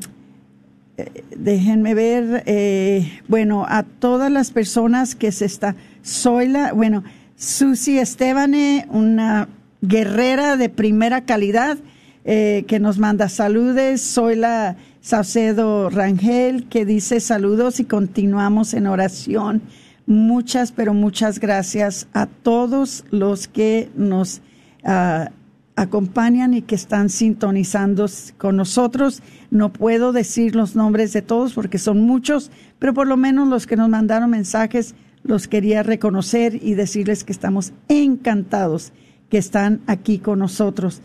[0.98, 7.04] eh, déjenme ver, eh, bueno, a todas las personas que se está, soy la, bueno,
[7.38, 9.48] Susi Estebane, una
[9.88, 11.78] guerrera de primera calidad,
[12.26, 18.88] eh, que nos manda saludes, soy la Saucedo Rangel, que dice saludos y continuamos en
[18.88, 19.62] oración.
[20.06, 24.42] Muchas, pero muchas gracias a todos los que nos
[24.84, 25.30] uh,
[25.78, 28.08] acompañan y que están sintonizando
[28.38, 29.22] con nosotros.
[29.50, 33.68] No puedo decir los nombres de todos porque son muchos, pero por lo menos los
[33.68, 38.92] que nos mandaron mensajes los quería reconocer y decirles que estamos encantados
[39.30, 41.02] que están aquí con nosotros.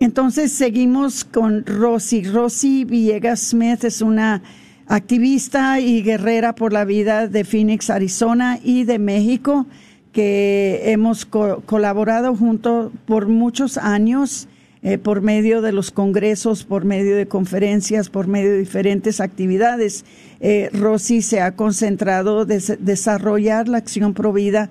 [0.00, 2.24] Entonces seguimos con Rosy.
[2.24, 4.42] Rosy Villegas Smith es una
[4.86, 9.66] activista y guerrera por la vida de Phoenix, Arizona y de México
[10.12, 14.48] que hemos colaborado juntos por muchos años
[14.84, 20.04] eh, por medio de los congresos, por medio de conferencias, por medio de diferentes actividades.
[20.40, 24.70] Eh, Rosy se ha concentrado en desarrollar la acción provida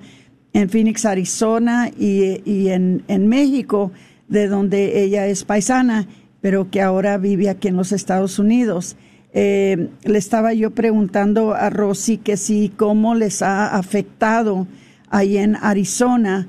[0.54, 3.92] en Phoenix, Arizona y, en, México,
[4.28, 6.08] de donde ella es paisana,
[6.42, 8.98] pero que ahora vive aquí en los Estados Unidos.
[9.34, 14.68] Eh, le estaba yo preguntando a Rosy que sí, cómo les ha afectado
[15.10, 16.48] ahí en Arizona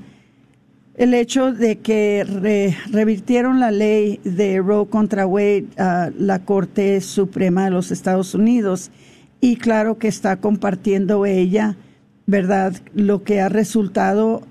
[0.95, 2.23] el hecho de que
[2.91, 8.91] revirtieron la ley de Roe contra Wade a la Corte Suprema de los Estados Unidos
[9.41, 11.75] y claro que está compartiendo ella,
[12.25, 14.43] ¿verdad?, lo que ha resultado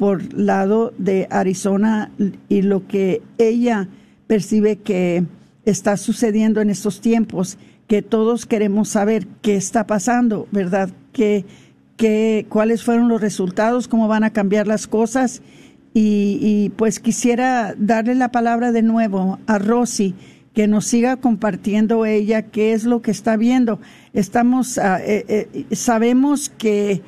[0.00, 2.10] por lado de Arizona
[2.48, 3.88] y lo que ella
[4.26, 5.24] percibe que
[5.66, 10.90] está sucediendo en estos tiempos, que todos queremos saber qué está pasando, ¿verdad?
[11.12, 11.44] ¿Qué,
[12.48, 15.42] cuáles fueron los resultados, cómo van a cambiar las cosas.
[15.92, 20.14] Y, pues quisiera darle la palabra de nuevo a Rosy,
[20.54, 23.80] que nos siga compartiendo ella qué es lo que está viendo.
[24.14, 27.02] Estamos, eh, sabemos que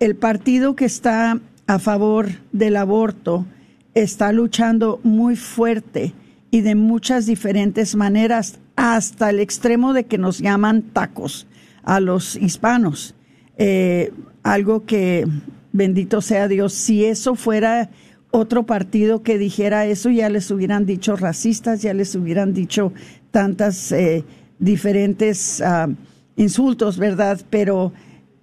[0.00, 3.46] el partido que está a favor del aborto
[3.94, 6.12] está luchando muy fuerte
[6.50, 11.46] y de muchas diferentes maneras, hasta el extremo de que nos llaman tacos
[11.82, 13.14] a los hispanos.
[13.56, 15.26] Eh, algo que,
[15.72, 17.90] bendito sea Dios, si eso fuera
[18.30, 22.92] otro partido que dijera eso, ya les hubieran dicho racistas, ya les hubieran dicho
[23.30, 24.24] tantas eh,
[24.58, 25.88] diferentes ah,
[26.36, 27.40] insultos, ¿verdad?
[27.48, 27.92] Pero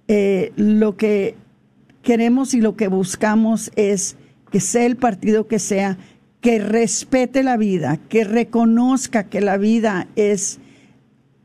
[0.08, 1.36] eh, lo que
[2.04, 4.16] queremos y lo que buscamos es
[4.52, 5.98] que sea el partido que sea,
[6.40, 10.60] que respete la vida, que reconozca que la vida es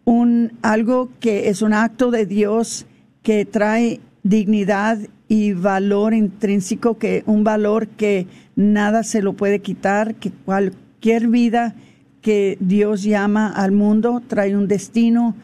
[0.06, 2.86] un algo que es un acto de Dios
[3.24, 10.16] que trae dignidad y valor intrínseco, que un valor que nada se lo puede quitar,
[10.16, 11.76] que cualquier vida
[12.22, 15.36] que Dios llama al mundo trae un destino,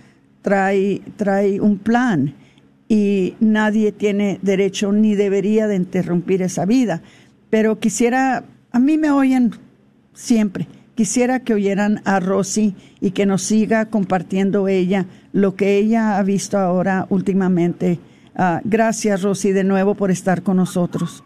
[0.41, 2.35] trae, trae un plan
[2.87, 7.01] y nadie tiene derecho ni debería de interrumpir esa vida.
[7.49, 9.51] Pero quisiera, a mí me oyen
[10.13, 16.17] siempre, quisiera que oyeran a Rosy y que nos siga compartiendo ella lo que ella
[16.17, 17.99] ha visto ahora últimamente
[18.37, 21.23] Ah, gracias, Rosy, de nuevo por estar con nosotros.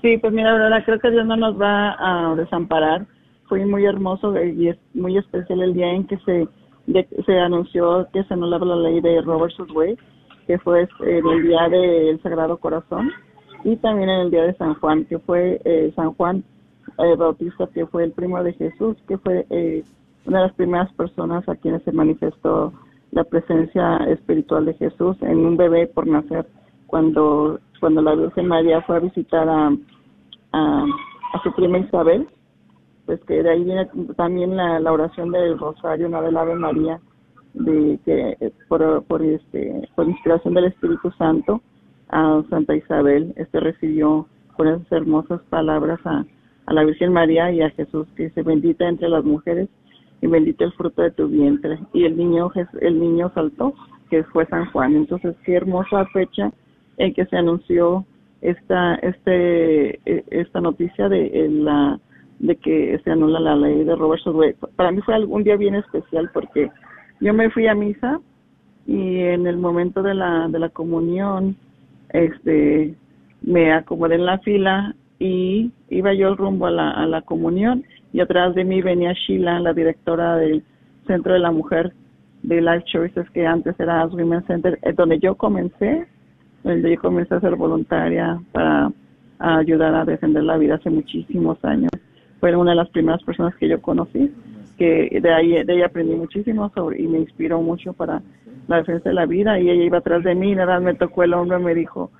[0.00, 3.06] Sí, pues mira, verdad, creo que Dios no nos va a desamparar.
[3.46, 6.48] Fue muy hermoso y es muy especial el día en que se
[6.86, 9.98] se anunció que se anulaba la ley de Robert Wade,
[10.46, 13.10] que fue en el día del Sagrado Corazón
[13.64, 16.42] y también en el día de San Juan, que fue eh, San Juan
[16.98, 19.84] eh, Bautista, que fue el primo de Jesús, que fue eh,
[20.26, 22.72] una de las primeras personas a quienes se manifestó
[23.12, 26.46] la presencia espiritual de Jesús en un bebé por nacer
[26.86, 29.74] cuando cuando la Virgen María fue a visitar a,
[30.52, 30.86] a,
[31.42, 32.28] su prima Isabel
[33.06, 37.00] pues que de ahí viene también la, la oración del rosario una del Ave María
[37.54, 41.60] de que por, por este por inspiración del Espíritu Santo
[42.08, 44.26] a Santa Isabel este recibió
[44.56, 46.24] con esas hermosas palabras a,
[46.66, 49.68] a la Virgen María y a Jesús que se bendita entre las mujeres
[50.22, 51.78] y bendito el fruto de tu vientre.
[51.92, 53.74] Y el niño, el niño saltó,
[54.10, 54.94] que fue San Juan.
[54.94, 56.52] Entonces, qué hermosa fecha
[56.98, 58.04] en que se anunció
[58.40, 61.98] esta, este, e, esta noticia de la,
[62.40, 64.56] de que se anula la ley de Robert Wade.
[64.76, 66.70] Para mí fue un día bien especial porque
[67.20, 68.20] yo me fui a misa
[68.86, 71.56] y en el momento de la, de la comunión,
[72.08, 72.94] este,
[73.42, 78.20] me acomodé en la fila y iba yo rumbo a la, a la comunión y
[78.20, 80.64] atrás de mí venía Sheila, la directora del
[81.06, 81.92] Centro de la Mujer
[82.42, 86.06] de Life Choices, que antes era Women's Center, donde yo comencé,
[86.64, 88.90] donde yo comencé a ser voluntaria para
[89.38, 91.90] ayudar a defender la vida hace muchísimos años.
[92.40, 94.32] Fue una de las primeras personas que yo conocí,
[94.78, 98.22] que de ahí de ella aprendí muchísimo sobre, y me inspiró mucho para
[98.70, 101.24] la defensa de la vida y ella iba atrás de mí y nada me tocó
[101.24, 102.10] el hombre me dijo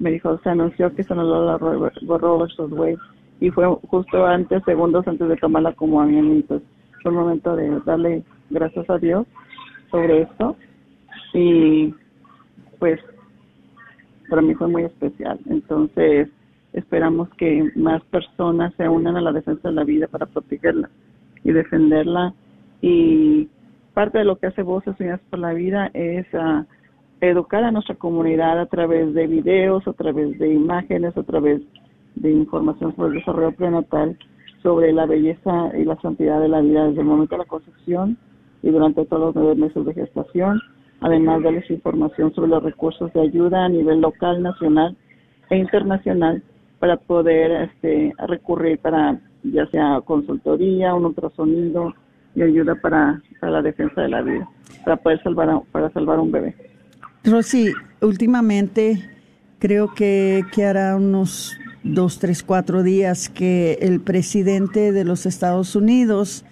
[0.00, 2.98] me dijo se anunció que se nos la Robert Wade
[3.40, 6.60] y fue justo antes segundos antes de tomar la comunión y pues
[7.02, 9.26] fue el momento de darle gracias a Dios
[9.92, 10.56] sobre esto
[11.34, 11.94] y
[12.80, 13.00] pues
[14.28, 16.28] para mí fue muy especial entonces
[16.72, 20.90] esperamos que más personas se unan a la defensa de la vida para protegerla
[21.44, 22.34] y defenderla.
[22.80, 23.48] Y
[23.94, 26.64] parte de lo que hace Voces Unidas por la Vida es uh,
[27.20, 31.62] educar a nuestra comunidad a través de videos, a través de imágenes, a través
[32.14, 34.18] de información sobre el desarrollo prenatal,
[34.62, 38.16] sobre la belleza y la santidad de la vida desde el momento de la concepción
[38.62, 40.60] y durante todos los nueve meses de gestación,
[41.00, 44.96] además darles información sobre los recursos de ayuda a nivel local, nacional
[45.50, 46.42] e internacional
[46.82, 51.94] para poder este, recurrir para ya sea consultoría, un ultrasonido
[52.34, 54.48] y ayuda para, para la defensa de la vida,
[54.84, 56.56] para poder salvar para salvar un bebé.
[57.22, 58.98] Rosy, últimamente
[59.60, 65.76] creo que, que hará unos dos, tres, cuatro días que el presidente de los Estados
[65.76, 66.44] Unidos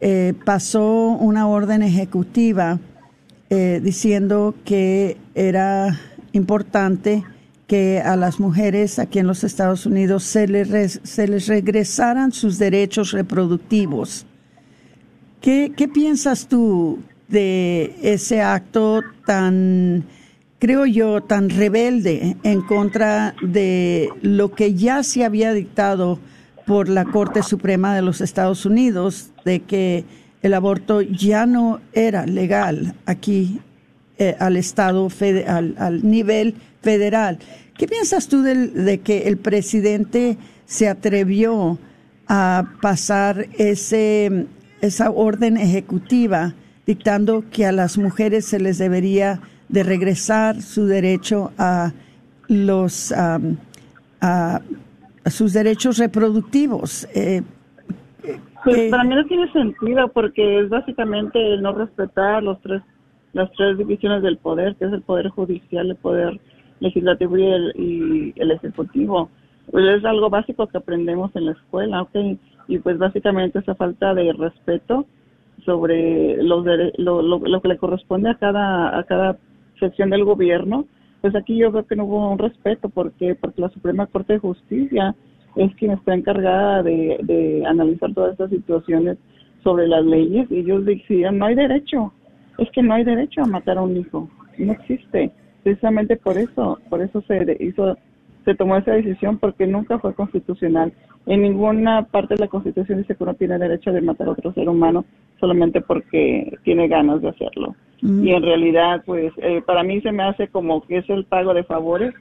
[0.00, 2.78] eh, pasó una orden ejecutiva
[3.50, 6.00] eh, diciendo que era
[6.32, 7.22] importante
[7.66, 12.58] que a las mujeres aquí en los Estados Unidos se les, se les regresaran sus
[12.58, 14.26] derechos reproductivos.
[15.40, 20.04] ¿Qué, ¿Qué piensas tú de ese acto tan,
[20.58, 26.18] creo yo, tan rebelde en contra de lo que ya se había dictado
[26.66, 30.04] por la Corte Suprema de los Estados Unidos, de que
[30.42, 33.60] el aborto ya no era legal aquí
[34.18, 35.08] eh, al Estado,
[35.46, 36.54] al, al nivel
[36.84, 37.38] federal.
[37.76, 41.78] ¿Qué piensas tú de, que el presidente se atrevió
[42.28, 44.46] a pasar ese,
[44.80, 46.54] esa orden ejecutiva
[46.86, 51.92] dictando que a las mujeres se les debería de regresar su derecho a
[52.48, 53.40] los a,
[55.26, 57.08] sus derechos reproductivos?
[57.14, 57.42] Eh,
[58.62, 62.82] pues eh, para mí no tiene sentido porque es básicamente no respetar los tres
[63.34, 66.40] las tres divisiones del poder, que es el poder judicial, el poder
[66.80, 69.28] legislativo y el, y el ejecutivo.
[69.70, 72.38] Pues es algo básico que aprendemos en la escuela, ¿ok?
[72.68, 75.06] Y pues básicamente esa falta de respeto
[75.64, 76.64] sobre los
[76.98, 79.38] lo, lo, que le corresponde a cada, a cada
[79.80, 80.86] sección del gobierno,
[81.20, 84.38] pues aquí yo veo que no hubo un respeto, porque Porque la Suprema Corte de
[84.40, 85.14] Justicia
[85.56, 89.16] es quien está encargada de, de analizar todas estas situaciones
[89.62, 92.12] sobre las leyes y ellos decían, no hay derecho,
[92.58, 95.32] es que no hay derecho a matar a un hijo, no existe.
[95.64, 97.96] Precisamente por eso, por eso se hizo,
[98.44, 100.92] se tomó esa decisión porque nunca fue constitucional.
[101.24, 104.52] En ninguna parte de la Constitución dice que uno tiene derecho de matar a otro
[104.52, 105.06] ser humano
[105.40, 107.74] solamente porque tiene ganas de hacerlo.
[108.02, 111.54] Y en realidad, pues, eh, para mí se me hace como que es el pago
[111.54, 112.12] de favores,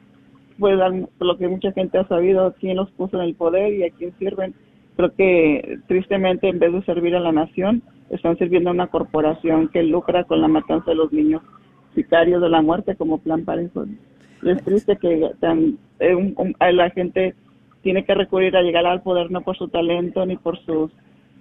[0.58, 0.80] pues,
[1.20, 4.14] lo que mucha gente ha sabido, quién los puso en el poder y a quién
[4.18, 4.54] sirven.
[4.96, 9.68] Creo que tristemente, en vez de servir a la nación, están sirviendo a una corporación
[9.68, 11.42] que lucra con la matanza de los niños
[11.94, 13.90] sicarios de la muerte como Plan Parenthood.
[14.44, 16.34] Es triste que tan, eh,
[16.74, 17.36] la gente
[17.82, 20.92] tiene que recurrir a llegar al poder no por su talento ni por sus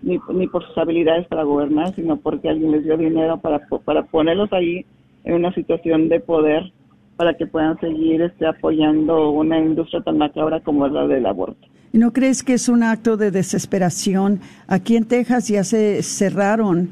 [0.03, 4.03] ni, ni por sus habilidades para gobernar, sino porque alguien les dio dinero para, para
[4.05, 4.85] ponerlos ahí
[5.25, 6.73] en una situación de poder
[7.17, 11.69] para que puedan seguir este, apoyando una industria tan macabra como es la del aborto.
[11.93, 14.41] ¿Y no crees que es un acto de desesperación?
[14.67, 16.91] Aquí en Texas ya se cerraron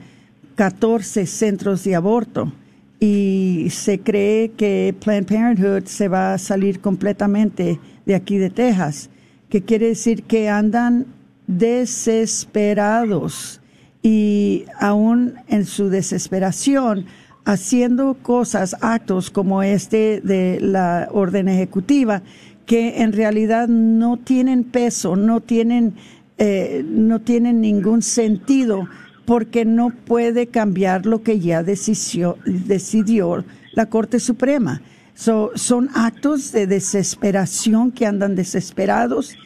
[0.57, 2.53] 14 centros de aborto
[3.01, 9.09] y se cree que Planned Parenthood se va a salir completamente de aquí de Texas,
[9.49, 11.07] que quiere decir que andan
[11.47, 13.63] desesperados
[14.03, 17.07] y aún en su desesperación
[17.45, 22.23] haciendo cosas, actos como este de la orden ejecutiva,
[22.67, 25.95] que en realidad no tienen peso, no tienen,
[26.39, 28.87] eh, no tienen ningún sentido,
[29.31, 34.83] porque no puede cambiar lo que ya decidió, decidió la Corte Suprema.
[35.15, 39.37] son actos de desesperación que andan desesperados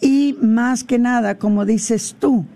[0.00, 2.46] Y más que nada, como dices tú,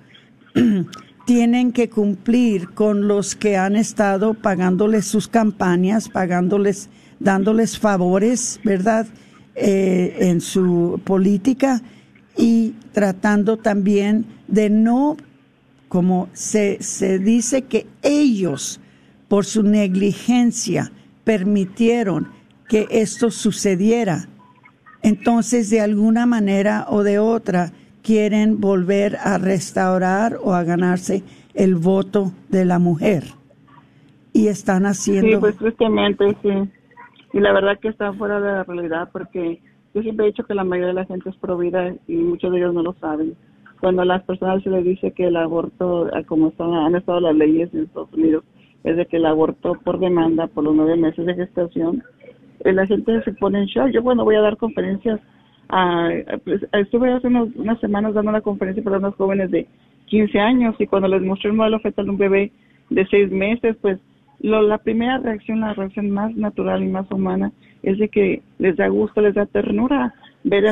[1.27, 9.07] tienen que cumplir con los que han estado pagándoles sus campañas, pagándoles, dándoles favores, ¿verdad?
[9.55, 11.83] Eh, en su política
[12.39, 15.19] y tratando también de no,
[15.91, 18.81] como se, se dice que ellos,
[19.27, 20.93] por su negligencia,
[21.25, 22.29] permitieron
[22.69, 24.29] que esto sucediera.
[25.03, 27.73] Entonces, de alguna manera o de otra,
[28.03, 31.25] quieren volver a restaurar o a ganarse
[31.55, 33.25] el voto de la mujer.
[34.33, 35.29] Y están haciendo...
[35.29, 36.51] Sí, pues tristemente, sí.
[37.33, 39.61] Y la verdad que está fuera de la realidad porque
[39.93, 42.59] yo siempre he dicho que la mayoría de la gente es provida y muchos de
[42.59, 43.35] ellos no lo saben.
[43.81, 47.35] Cuando a las personas se les dice que el aborto, como están, han estado las
[47.35, 48.45] leyes en Estados Unidos,
[48.85, 52.03] es de que el aborto por demanda, por los nueve meses de gestación,
[52.65, 53.89] eh, la gente se pone en shock.
[53.91, 55.21] Yo, bueno, voy a dar conferencias.
[55.71, 56.11] A,
[56.45, 59.67] pues, estuve hace unas semanas dando una conferencia para unos jóvenes de
[60.07, 62.53] 15 años y cuando les mostré el modelo fetal de un bebé
[62.91, 63.99] de seis meses, pues
[64.41, 67.53] lo, la primera reacción, la reacción más natural y más humana,
[67.83, 70.13] es de que les da gusto, les da ternura
[70.43, 70.65] ver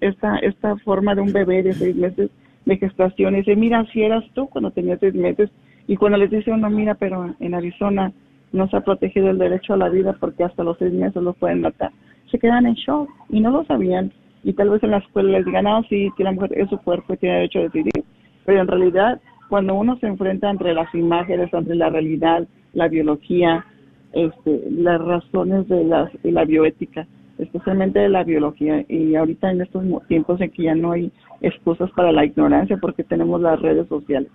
[0.00, 2.30] esta, esta forma de un bebé de seis meses
[2.64, 3.34] de gestación.
[3.34, 5.50] Y dice, mira, si eras tú cuando tenías seis meses.
[5.86, 8.12] Y cuando les dice uno, mira, pero en Arizona
[8.52, 11.36] no se ha protegido el derecho a la vida porque hasta los seis meses los
[11.36, 11.90] pueden matar.
[12.30, 14.12] Se quedan en shock y no lo sabían.
[14.42, 16.78] Y tal vez en la escuela les digan, no, sí, que la mujer es su
[16.78, 18.04] cuerpo y tiene derecho a decidir.
[18.44, 23.64] Pero en realidad, cuando uno se enfrenta entre las imágenes, entre la realidad, la biología,
[24.12, 27.06] este, las razones de, las, de la bioética,
[27.38, 28.84] especialmente de la biología.
[28.88, 31.10] Y ahorita en estos tiempos en que ya no hay
[31.40, 34.30] excusas para la ignorancia porque tenemos las redes sociales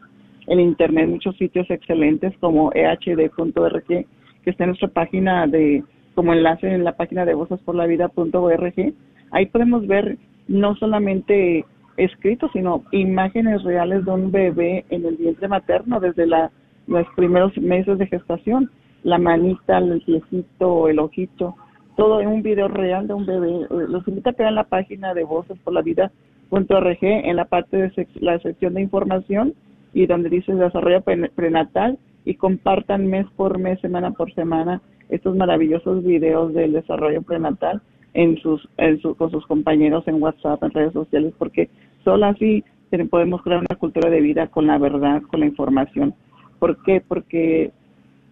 [0.50, 4.06] en internet muchos sitios excelentes como ehd.org, que
[4.45, 5.84] está en nuestra página de,
[6.16, 8.93] como enlace en la página de vocesporlavida.org.
[9.32, 11.66] Ahí podemos ver no solamente
[11.97, 16.52] escritos, sino imágenes reales de un bebé en el vientre materno desde la,
[16.88, 18.72] los primeros meses de gestación.
[19.04, 21.56] La manita, el piecito, el ojito,
[22.00, 23.68] todo en un video real de un bebé.
[23.70, 28.74] Los invito a que vean la página de vocesporlavida.org en la parte de la sección
[28.76, 29.54] de información
[29.93, 31.04] y donde dice desarrollo
[31.36, 37.82] prenatal y compartan mes por mes, semana por semana estos maravillosos videos del desarrollo prenatal
[38.14, 41.70] en sus, en con sus compañeros en WhatsApp, en redes sociales, porque
[42.06, 42.64] solo así
[43.10, 46.14] podemos crear una cultura de vida con la verdad, con la información.
[46.60, 47.04] ¿Por qué?
[47.06, 47.74] Porque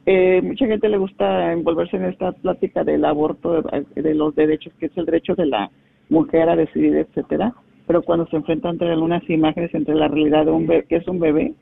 [0.07, 4.73] eh, mucha gente le gusta envolverse en esta plática del aborto, de, de, los derechos,
[4.79, 5.69] que es el derecho de la
[6.09, 7.53] mujer a decidir, etcétera
[7.87, 11.07] pero cuando se enfrentan entre algunas imágenes, entre la realidad de un bebé, que es
[11.07, 11.53] un bebé,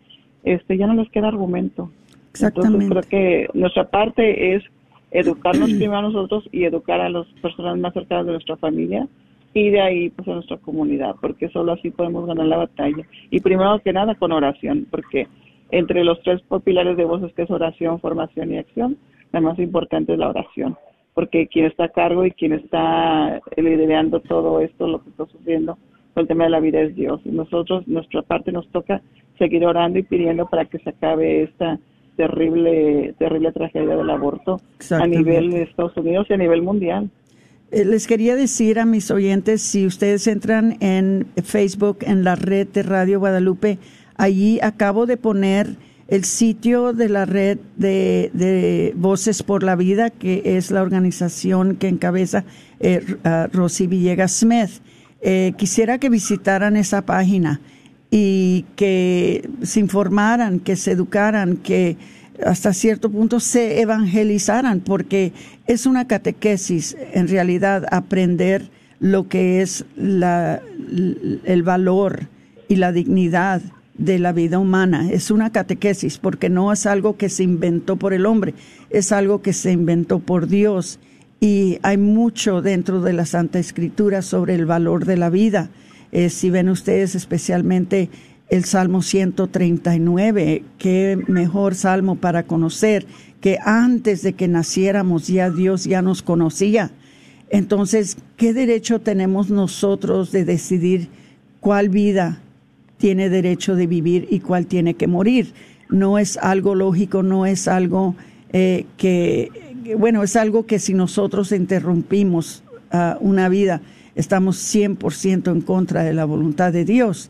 [0.44, 1.92] este ya no les queda argumento.
[2.32, 2.86] Exactamente.
[2.86, 4.64] Entonces creo que nuestra parte es
[5.12, 9.08] educarnos primero a nosotros y educar a las personas más cercanas de nuestra familia
[9.54, 13.06] y de ahí pues a nuestra comunidad, porque solo así podemos ganar la batalla.
[13.30, 15.28] Y primero que nada con oración, porque
[15.72, 18.98] entre los tres pilares de voces que es oración, formación y acción,
[19.32, 20.78] la más importante es la oración,
[21.14, 25.78] porque quien está a cargo y quien está liderando todo esto, lo que está sucediendo,
[26.16, 27.20] el tema de la vida es Dios.
[27.26, 29.02] Y nosotros, nuestra parte nos toca
[29.38, 31.80] seguir orando y pidiendo para que se acabe esta
[32.16, 34.62] terrible, terrible tragedia del aborto
[34.92, 37.10] a nivel de Estados Unidos y a nivel mundial.
[37.72, 42.68] Eh, les quería decir a mis oyentes, si ustedes entran en Facebook, en la red
[42.68, 43.80] de Radio Guadalupe,
[44.16, 50.42] allí acabo de poner el sitio de la red de, Voces por la Vida, que
[50.58, 52.46] es la organización que encabeza
[52.80, 53.04] eh,
[53.52, 54.82] Rosy Villegas Smith.
[55.22, 57.60] Eh, quisiera que visitaran esa página
[58.12, 61.98] y que se informaran, que se educaran, que
[62.46, 65.34] hasta cierto punto se evangelizaran, porque
[65.66, 70.62] es una catequesis, en realidad, aprender lo que es la,
[71.46, 72.28] el valor
[72.68, 73.62] y la dignidad
[73.98, 75.10] de la vida humana.
[75.12, 78.54] Es una catequesis, porque no es algo que se inventó por el hombre,
[78.90, 81.00] es algo que se inventó por Dios
[81.40, 85.70] y hay mucho dentro de la Santa Escritura sobre el valor de la vida.
[86.12, 88.10] Eh, si ven ustedes especialmente
[88.50, 93.06] el Salmo 139, qué mejor salmo para conocer
[93.42, 96.92] que antes de que naciéramos ya Dios ya nos conocía.
[97.50, 101.10] Entonces, ¿qué derecho tenemos nosotros de decidir
[101.60, 102.42] cuál vida
[102.98, 105.54] tiene derecho de vivir y cuál tiene que morir?
[105.90, 108.16] No es algo lógico, no es algo
[108.52, 109.52] eh, que
[109.94, 113.82] bueno, es algo que si nosotros interrumpimos uh, una vida,
[114.16, 117.30] estamos 100% en contra de la voluntad de Dios.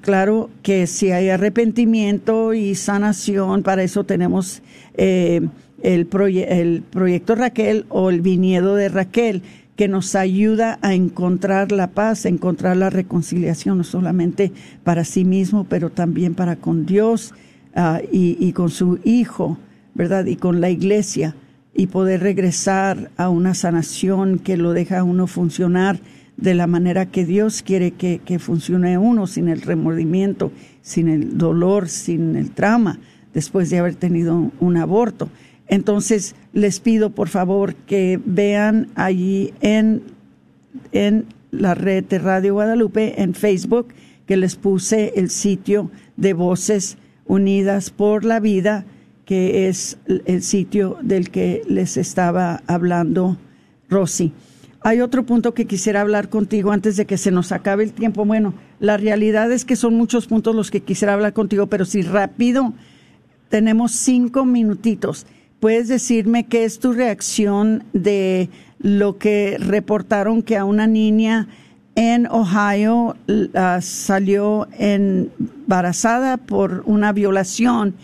[0.00, 4.62] Claro que si hay arrepentimiento y sanación, para eso tenemos
[4.94, 5.40] eh,
[5.82, 6.08] el,
[6.48, 9.42] el proyecto Raquel o el viñedo de Raquel,
[9.78, 14.50] que nos ayuda a encontrar la paz, a encontrar la reconciliación, no solamente
[14.82, 17.32] para sí mismo, pero también para con Dios
[17.76, 19.56] ah, y, con su Hijo,
[19.94, 20.26] ¿verdad?
[20.26, 21.36] Y con la iglesia,
[21.76, 26.00] y poder regresar a una sanación que lo deja a uno funcionar
[26.36, 30.50] de la manera que Dios quiere que, que funcione uno, sin el remordimiento,
[30.82, 32.98] sin el dolor, sin el trauma,
[33.32, 35.28] después de haber tenido un aborto.
[35.68, 40.02] Entonces, les pido por favor que vean allí en,
[40.92, 43.88] en la red de Radio Guadalupe, en Facebook,
[44.26, 48.84] que les puse el sitio de Voces Unidas por la Vida,
[49.24, 53.36] que es el sitio del que les estaba hablando
[53.90, 54.32] Rosy.
[54.80, 58.24] Hay otro punto que quisiera hablar contigo antes de que se nos acabe el tiempo.
[58.24, 62.02] Bueno, la realidad es que son muchos puntos los que quisiera hablar contigo, pero si
[62.02, 62.72] rápido
[63.48, 65.26] tenemos cinco minutitos.
[65.60, 68.48] ¿Puedes decirme qué es tu reacción de
[68.78, 71.48] lo que reportaron que a una niña
[71.96, 77.96] en Ohio uh, salió embarazada por una violación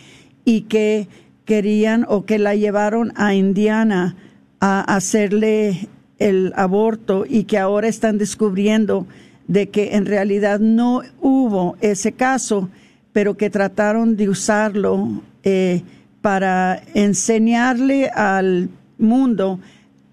[0.44, 1.06] y que
[1.44, 4.16] querían o que la llevaron a Indiana
[4.58, 5.88] a hacerle
[6.18, 9.06] el aborto y que ahora están descubriendo
[9.46, 12.68] de que en realidad no hubo ese caso,
[13.12, 15.82] pero que trataron de usarlo eh,
[16.24, 19.58] para enseñarle al mundo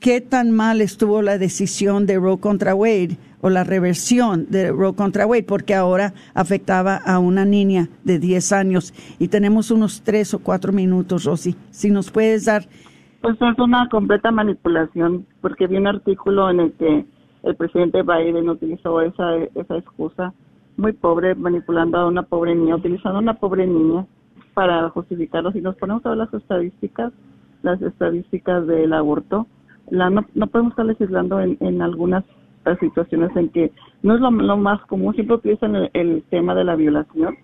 [0.02, 4.94] qué tan mal estuvo la decisión de Roe contra Wade o la reversión de Roe
[4.94, 8.94] contra Wade, porque ahora afectaba a una niña de 10 años.
[9.20, 11.56] Y tenemos unos tres o cuatro minutos, Rosy.
[11.70, 12.64] Si nos puedes dar.
[13.22, 17.06] Pues es una completa manipulación, porque vi un artículo en el que
[17.44, 20.34] el presidente Biden utilizó esa, esa excusa,
[20.76, 24.06] muy pobre, manipulando a una pobre niña, utilizando a una pobre niña
[24.54, 25.52] para justificarlo.
[25.52, 27.14] Si nos ponemos a ver las estadísticas,
[27.64, 29.48] las estadísticas del aborto,
[29.90, 32.24] la, no, no podemos estar legislando en, en algunas
[32.80, 33.72] situaciones en que
[34.04, 37.36] no es lo, más común, siempre utilizan el, el, tema de la violación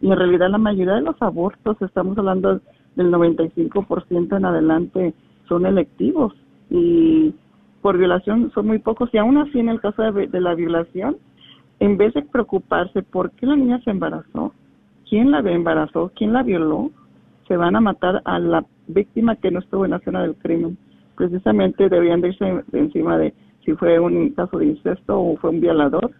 [0.00, 2.60] y en realidad la mayoría de los abortos, estamos hablando
[2.96, 5.14] del 95% en adelante,
[5.48, 6.34] son electivos
[6.70, 7.34] y
[7.82, 11.16] por violación son muy pocos y aún así en el caso de, de la violación,
[11.80, 14.52] en vez de preocuparse por qué la niña se embarazó,
[15.08, 16.90] quién la embarazó, quién la violó,
[17.46, 20.76] se van a matar a la víctima que no estuvo en la escena del crimen.
[21.16, 23.34] Precisamente deberían de irse encima de
[23.64, 26.10] si fue un caso de incesto o fue un violador,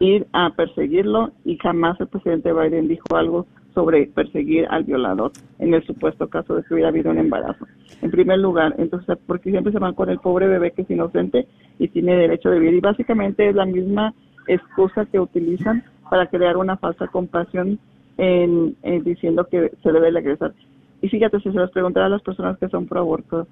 [0.00, 5.74] ir a perseguirlo y jamás el presidente Biden dijo algo sobre perseguir al violador en
[5.74, 7.66] el supuesto caso de que hubiera habido un embarazo.
[8.02, 11.46] En primer lugar, entonces, porque siempre se van con el pobre bebé que es inocente
[11.78, 12.74] y tiene derecho de vivir.
[12.74, 14.14] Y básicamente es la misma
[14.46, 17.78] excusa que utilizan para crear una falsa compasión
[18.20, 20.52] en, diciendo que se debe regresar.
[21.00, 23.46] Y fíjate, si se les preguntara a las personas que son pro aborto,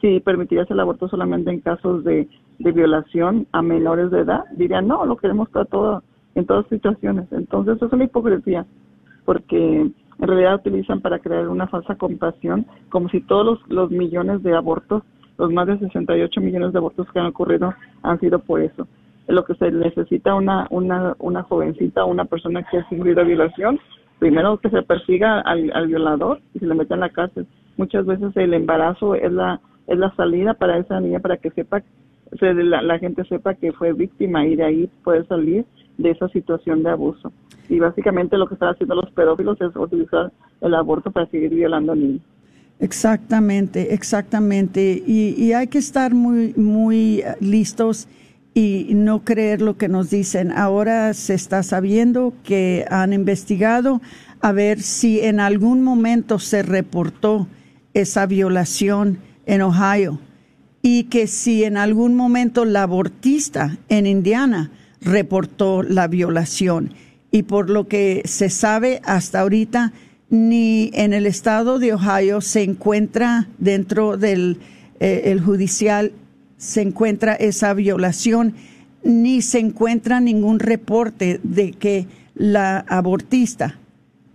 [0.00, 2.26] si permitirías el aborto solamente en casos de,
[2.58, 6.02] de violación a menores de edad, dirían, no, lo queremos para todo,
[6.34, 7.30] en todas situaciones.
[7.32, 8.64] Entonces, es una hipocresía,
[9.26, 9.94] porque en
[10.26, 15.02] realidad utilizan para crear una falsa compasión, como si todos los, los millones de abortos,
[15.36, 18.88] los más de 68 millones de abortos que han ocurrido, han sido por eso
[19.28, 23.78] lo que se necesita una, una, una jovencita una persona que ha sufrido violación,
[24.18, 27.46] primero que se persiga al, violador y se le meta en la cárcel.
[27.76, 31.82] Muchas veces el embarazo es la, es la salida para esa niña para que sepa,
[32.38, 35.64] se, la, la gente sepa que fue víctima y de ahí puede salir
[35.96, 37.32] de esa situación de abuso.
[37.68, 41.94] Y básicamente lo que están haciendo los pedófilos es utilizar el aborto para seguir violando
[41.94, 42.22] niños.
[42.80, 45.02] Exactamente, exactamente.
[45.04, 48.08] Y, y hay que estar muy, muy listos
[48.58, 50.50] y no creer lo que nos dicen.
[50.50, 54.02] Ahora se está sabiendo que han investigado
[54.40, 57.46] a ver si en algún momento se reportó
[57.94, 60.18] esa violación en Ohio
[60.82, 66.94] y que si en algún momento la abortista en Indiana reportó la violación.
[67.30, 69.92] Y por lo que se sabe hasta ahorita,
[70.30, 74.58] ni en el estado de Ohio se encuentra dentro del
[74.98, 76.10] eh, judicial
[76.58, 78.54] se encuentra esa violación,
[79.02, 83.78] ni se encuentra ningún reporte de que la abortista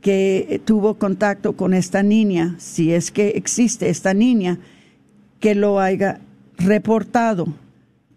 [0.02, 4.60] que tuvo contacto con esta niña, si es que existe esta niña,
[5.40, 6.20] que lo haya
[6.58, 7.48] reportado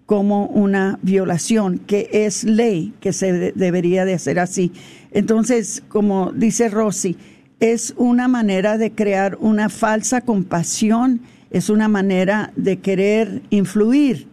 [0.04, 4.72] como una violación, que es ley, que se debería de hacer así.
[5.10, 7.16] Entonces, como dice Rossi,
[7.58, 11.20] es una manera de crear una falsa compasión
[11.56, 14.26] es una manera de querer influir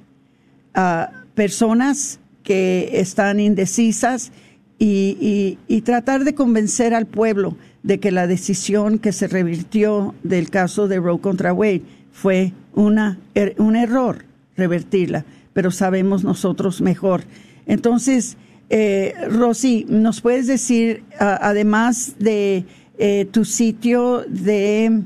[0.74, 4.34] a personas que están indecisas
[4.78, 10.90] y, tratar de convencer al pueblo de que la decisión que se revirtió del caso
[10.90, 14.26] de Roe contra Wade fue una, er, un error
[14.58, 17.24] revertirla, pero sabemos nosotros mejor.
[17.66, 18.36] Entonces,
[18.70, 22.66] eh, Rosy, ¿nos puedes decir, además de
[22.98, 25.04] eh, tu sitio de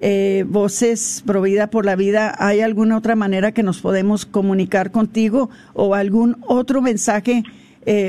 [0.00, 5.50] eh, Voces Provida por la Vida, ¿hay alguna otra manera que nos podemos comunicar contigo
[5.74, 7.42] o algún otro mensaje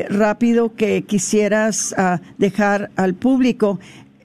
[0.10, 3.80] rápido que quisieras ah, dejar al público?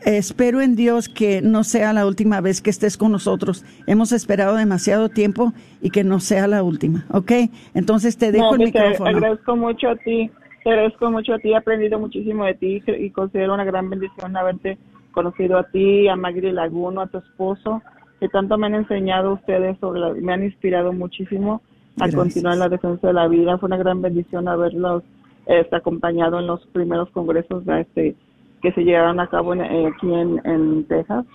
[0.04, 3.64] espero en Dios que no sea la última vez que estés con nosotros.
[3.86, 7.32] Hemos esperado demasiado tiempo y que no sea la última, ¿ok?
[7.74, 9.10] Entonces te dejo el pues, micrófono.
[9.10, 10.30] Te agradezco mucho a ti,
[10.64, 14.36] te agradezco mucho a ti, he aprendido muchísimo de ti y considero una gran bendición
[14.36, 14.78] haberte
[15.12, 17.82] conocido a ti, a Magri Laguno, a tu esposo,
[18.20, 21.62] que tanto me han enseñado ustedes sobre la, me han inspirado muchísimo
[22.00, 23.58] a continuar en la defensa de la vida.
[23.58, 25.02] Fue una gran bendición haberlos
[25.46, 28.16] este, acompañado en los primeros congresos de este
[28.62, 31.26] que se llevaron a cabo eh, aquí en, Texas.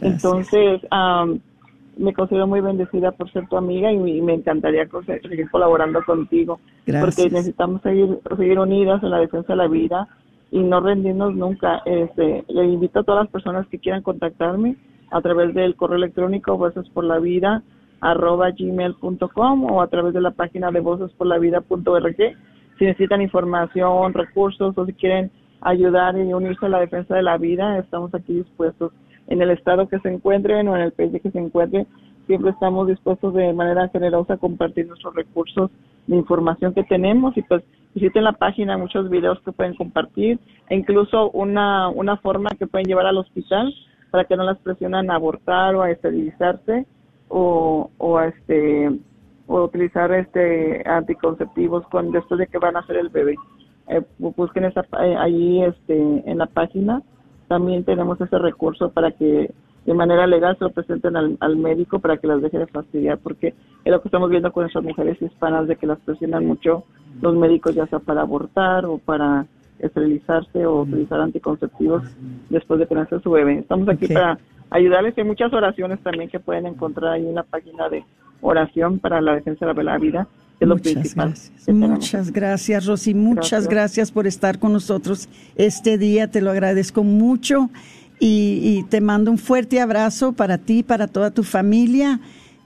[0.00, 0.80] Entonces,
[1.98, 6.58] me considero muy bendecida por ser tu amiga y, me encantaría seguir colaborando contigo.
[6.86, 10.08] Porque necesitamos seguir, seguir unidas en la defensa de la vida
[10.50, 11.82] y no rendirnos nunca.
[11.84, 14.76] Este, le invito a todas las personas que quieran contactarme
[15.10, 17.62] a través del correo electrónico voces por la vida
[18.00, 22.16] arroba gmail.com o a través de la página de vocesporlavida.org
[22.80, 25.30] si necesitan información, recursos o si quieren
[25.60, 28.92] ayudar y unirse a la defensa de la vida, estamos aquí dispuestos.
[29.26, 31.86] En el estado que se encuentren o en el país que se encuentren,
[32.26, 35.70] siempre estamos dispuestos de manera generosa a compartir nuestros recursos
[36.06, 37.62] de información que tenemos y pues
[37.94, 40.38] visiten la página, muchos videos que pueden compartir
[40.68, 43.72] e incluso una, una forma que pueden llevar al hospital
[44.10, 46.86] para que no las presionan a abortar o a esterilizarse
[47.28, 48.90] o, o a este
[49.46, 53.34] o utilizar este anticonceptivos con después de que van a hacer el bebé
[53.90, 55.94] eh, busquen esa, eh, ahí este,
[56.30, 57.02] en la página.
[57.48, 59.52] También tenemos ese recurso para que
[59.86, 63.54] de manera legal se lo presenten al, médico para que las deje de fastidiar, porque
[63.84, 66.84] es lo que estamos viendo con esas mujeres hispanas, de que las presionan mucho
[67.20, 69.46] los médicos, ya sea para abortar o para
[69.78, 72.02] esterilizarse o utilizar anticonceptivos
[72.50, 73.58] después de tener su bebé.
[73.58, 75.16] Estamos aquí para ayudarles.
[75.16, 78.04] Hay muchas oraciones también que pueden encontrar ahí en la página de
[78.42, 80.28] oración para la defensa de la vida
[80.66, 81.68] muchas Gracias.
[81.68, 83.14] Muchas gracias, Rosy.
[83.14, 84.10] Muchas gracias.
[84.10, 86.30] por estar con nosotros este día.
[86.30, 87.70] Te lo agradezco mucho
[88.20, 92.20] y, te mando un fuerte abrazo para ti, para toda tu familia.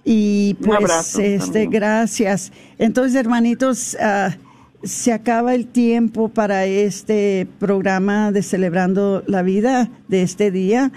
[0.05, 2.52] Y pues, este, gracias.
[2.78, 4.36] Entonces, hermanitos, ah,
[4.82, 10.92] se acaba el tiempo para este programa de Celebrando la Vida de este día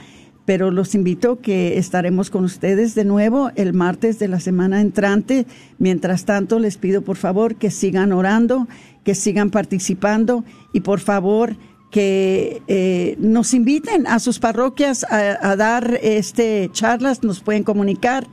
[0.47, 5.45] pero los invito que estaremos con ustedes de nuevo el martes de la semana entrante.
[5.77, 8.65] Mientras tanto, les pido por favor que sigan orando,
[9.03, 11.57] que sigan participando y por favor
[11.91, 18.27] que eh, nos inviten a sus parroquias a, dar este charlas, nos pueden comunicar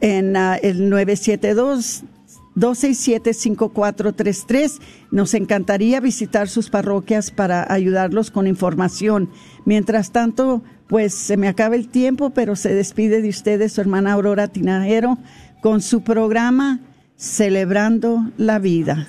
[0.00, 2.04] en uh, el 972
[2.58, 4.80] 267-5433.
[5.10, 9.28] Nos encantaría visitar sus parroquias para ayudarlos con información.
[9.64, 14.12] Mientras tanto, pues se me acaba el tiempo, pero se despide de ustedes su hermana
[14.12, 15.18] Aurora Tinajero
[15.62, 16.80] con su programa
[17.16, 19.06] Celebrando la Vida.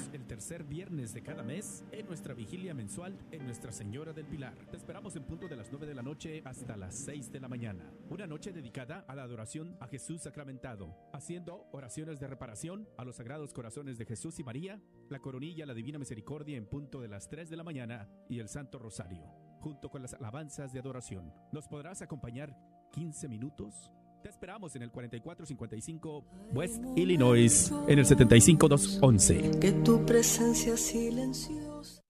[6.09, 7.93] Noche hasta las 6 de la mañana.
[8.09, 13.17] Una noche dedicada a la adoración a Jesús sacramentado, haciendo oraciones de reparación a los
[13.17, 17.29] sagrados corazones de Jesús y María, la coronilla, la divina misericordia en punto de las
[17.29, 19.23] 3 de la mañana y el Santo Rosario
[19.59, 21.31] junto con las alabanzas de adoración.
[21.51, 22.57] ¿Nos podrás acompañar
[22.91, 23.91] 15 minutos?
[24.23, 29.59] Te esperamos en el 4455 West Illinois, en el 75211.
[29.59, 32.01] Que tu presencia silenciosa.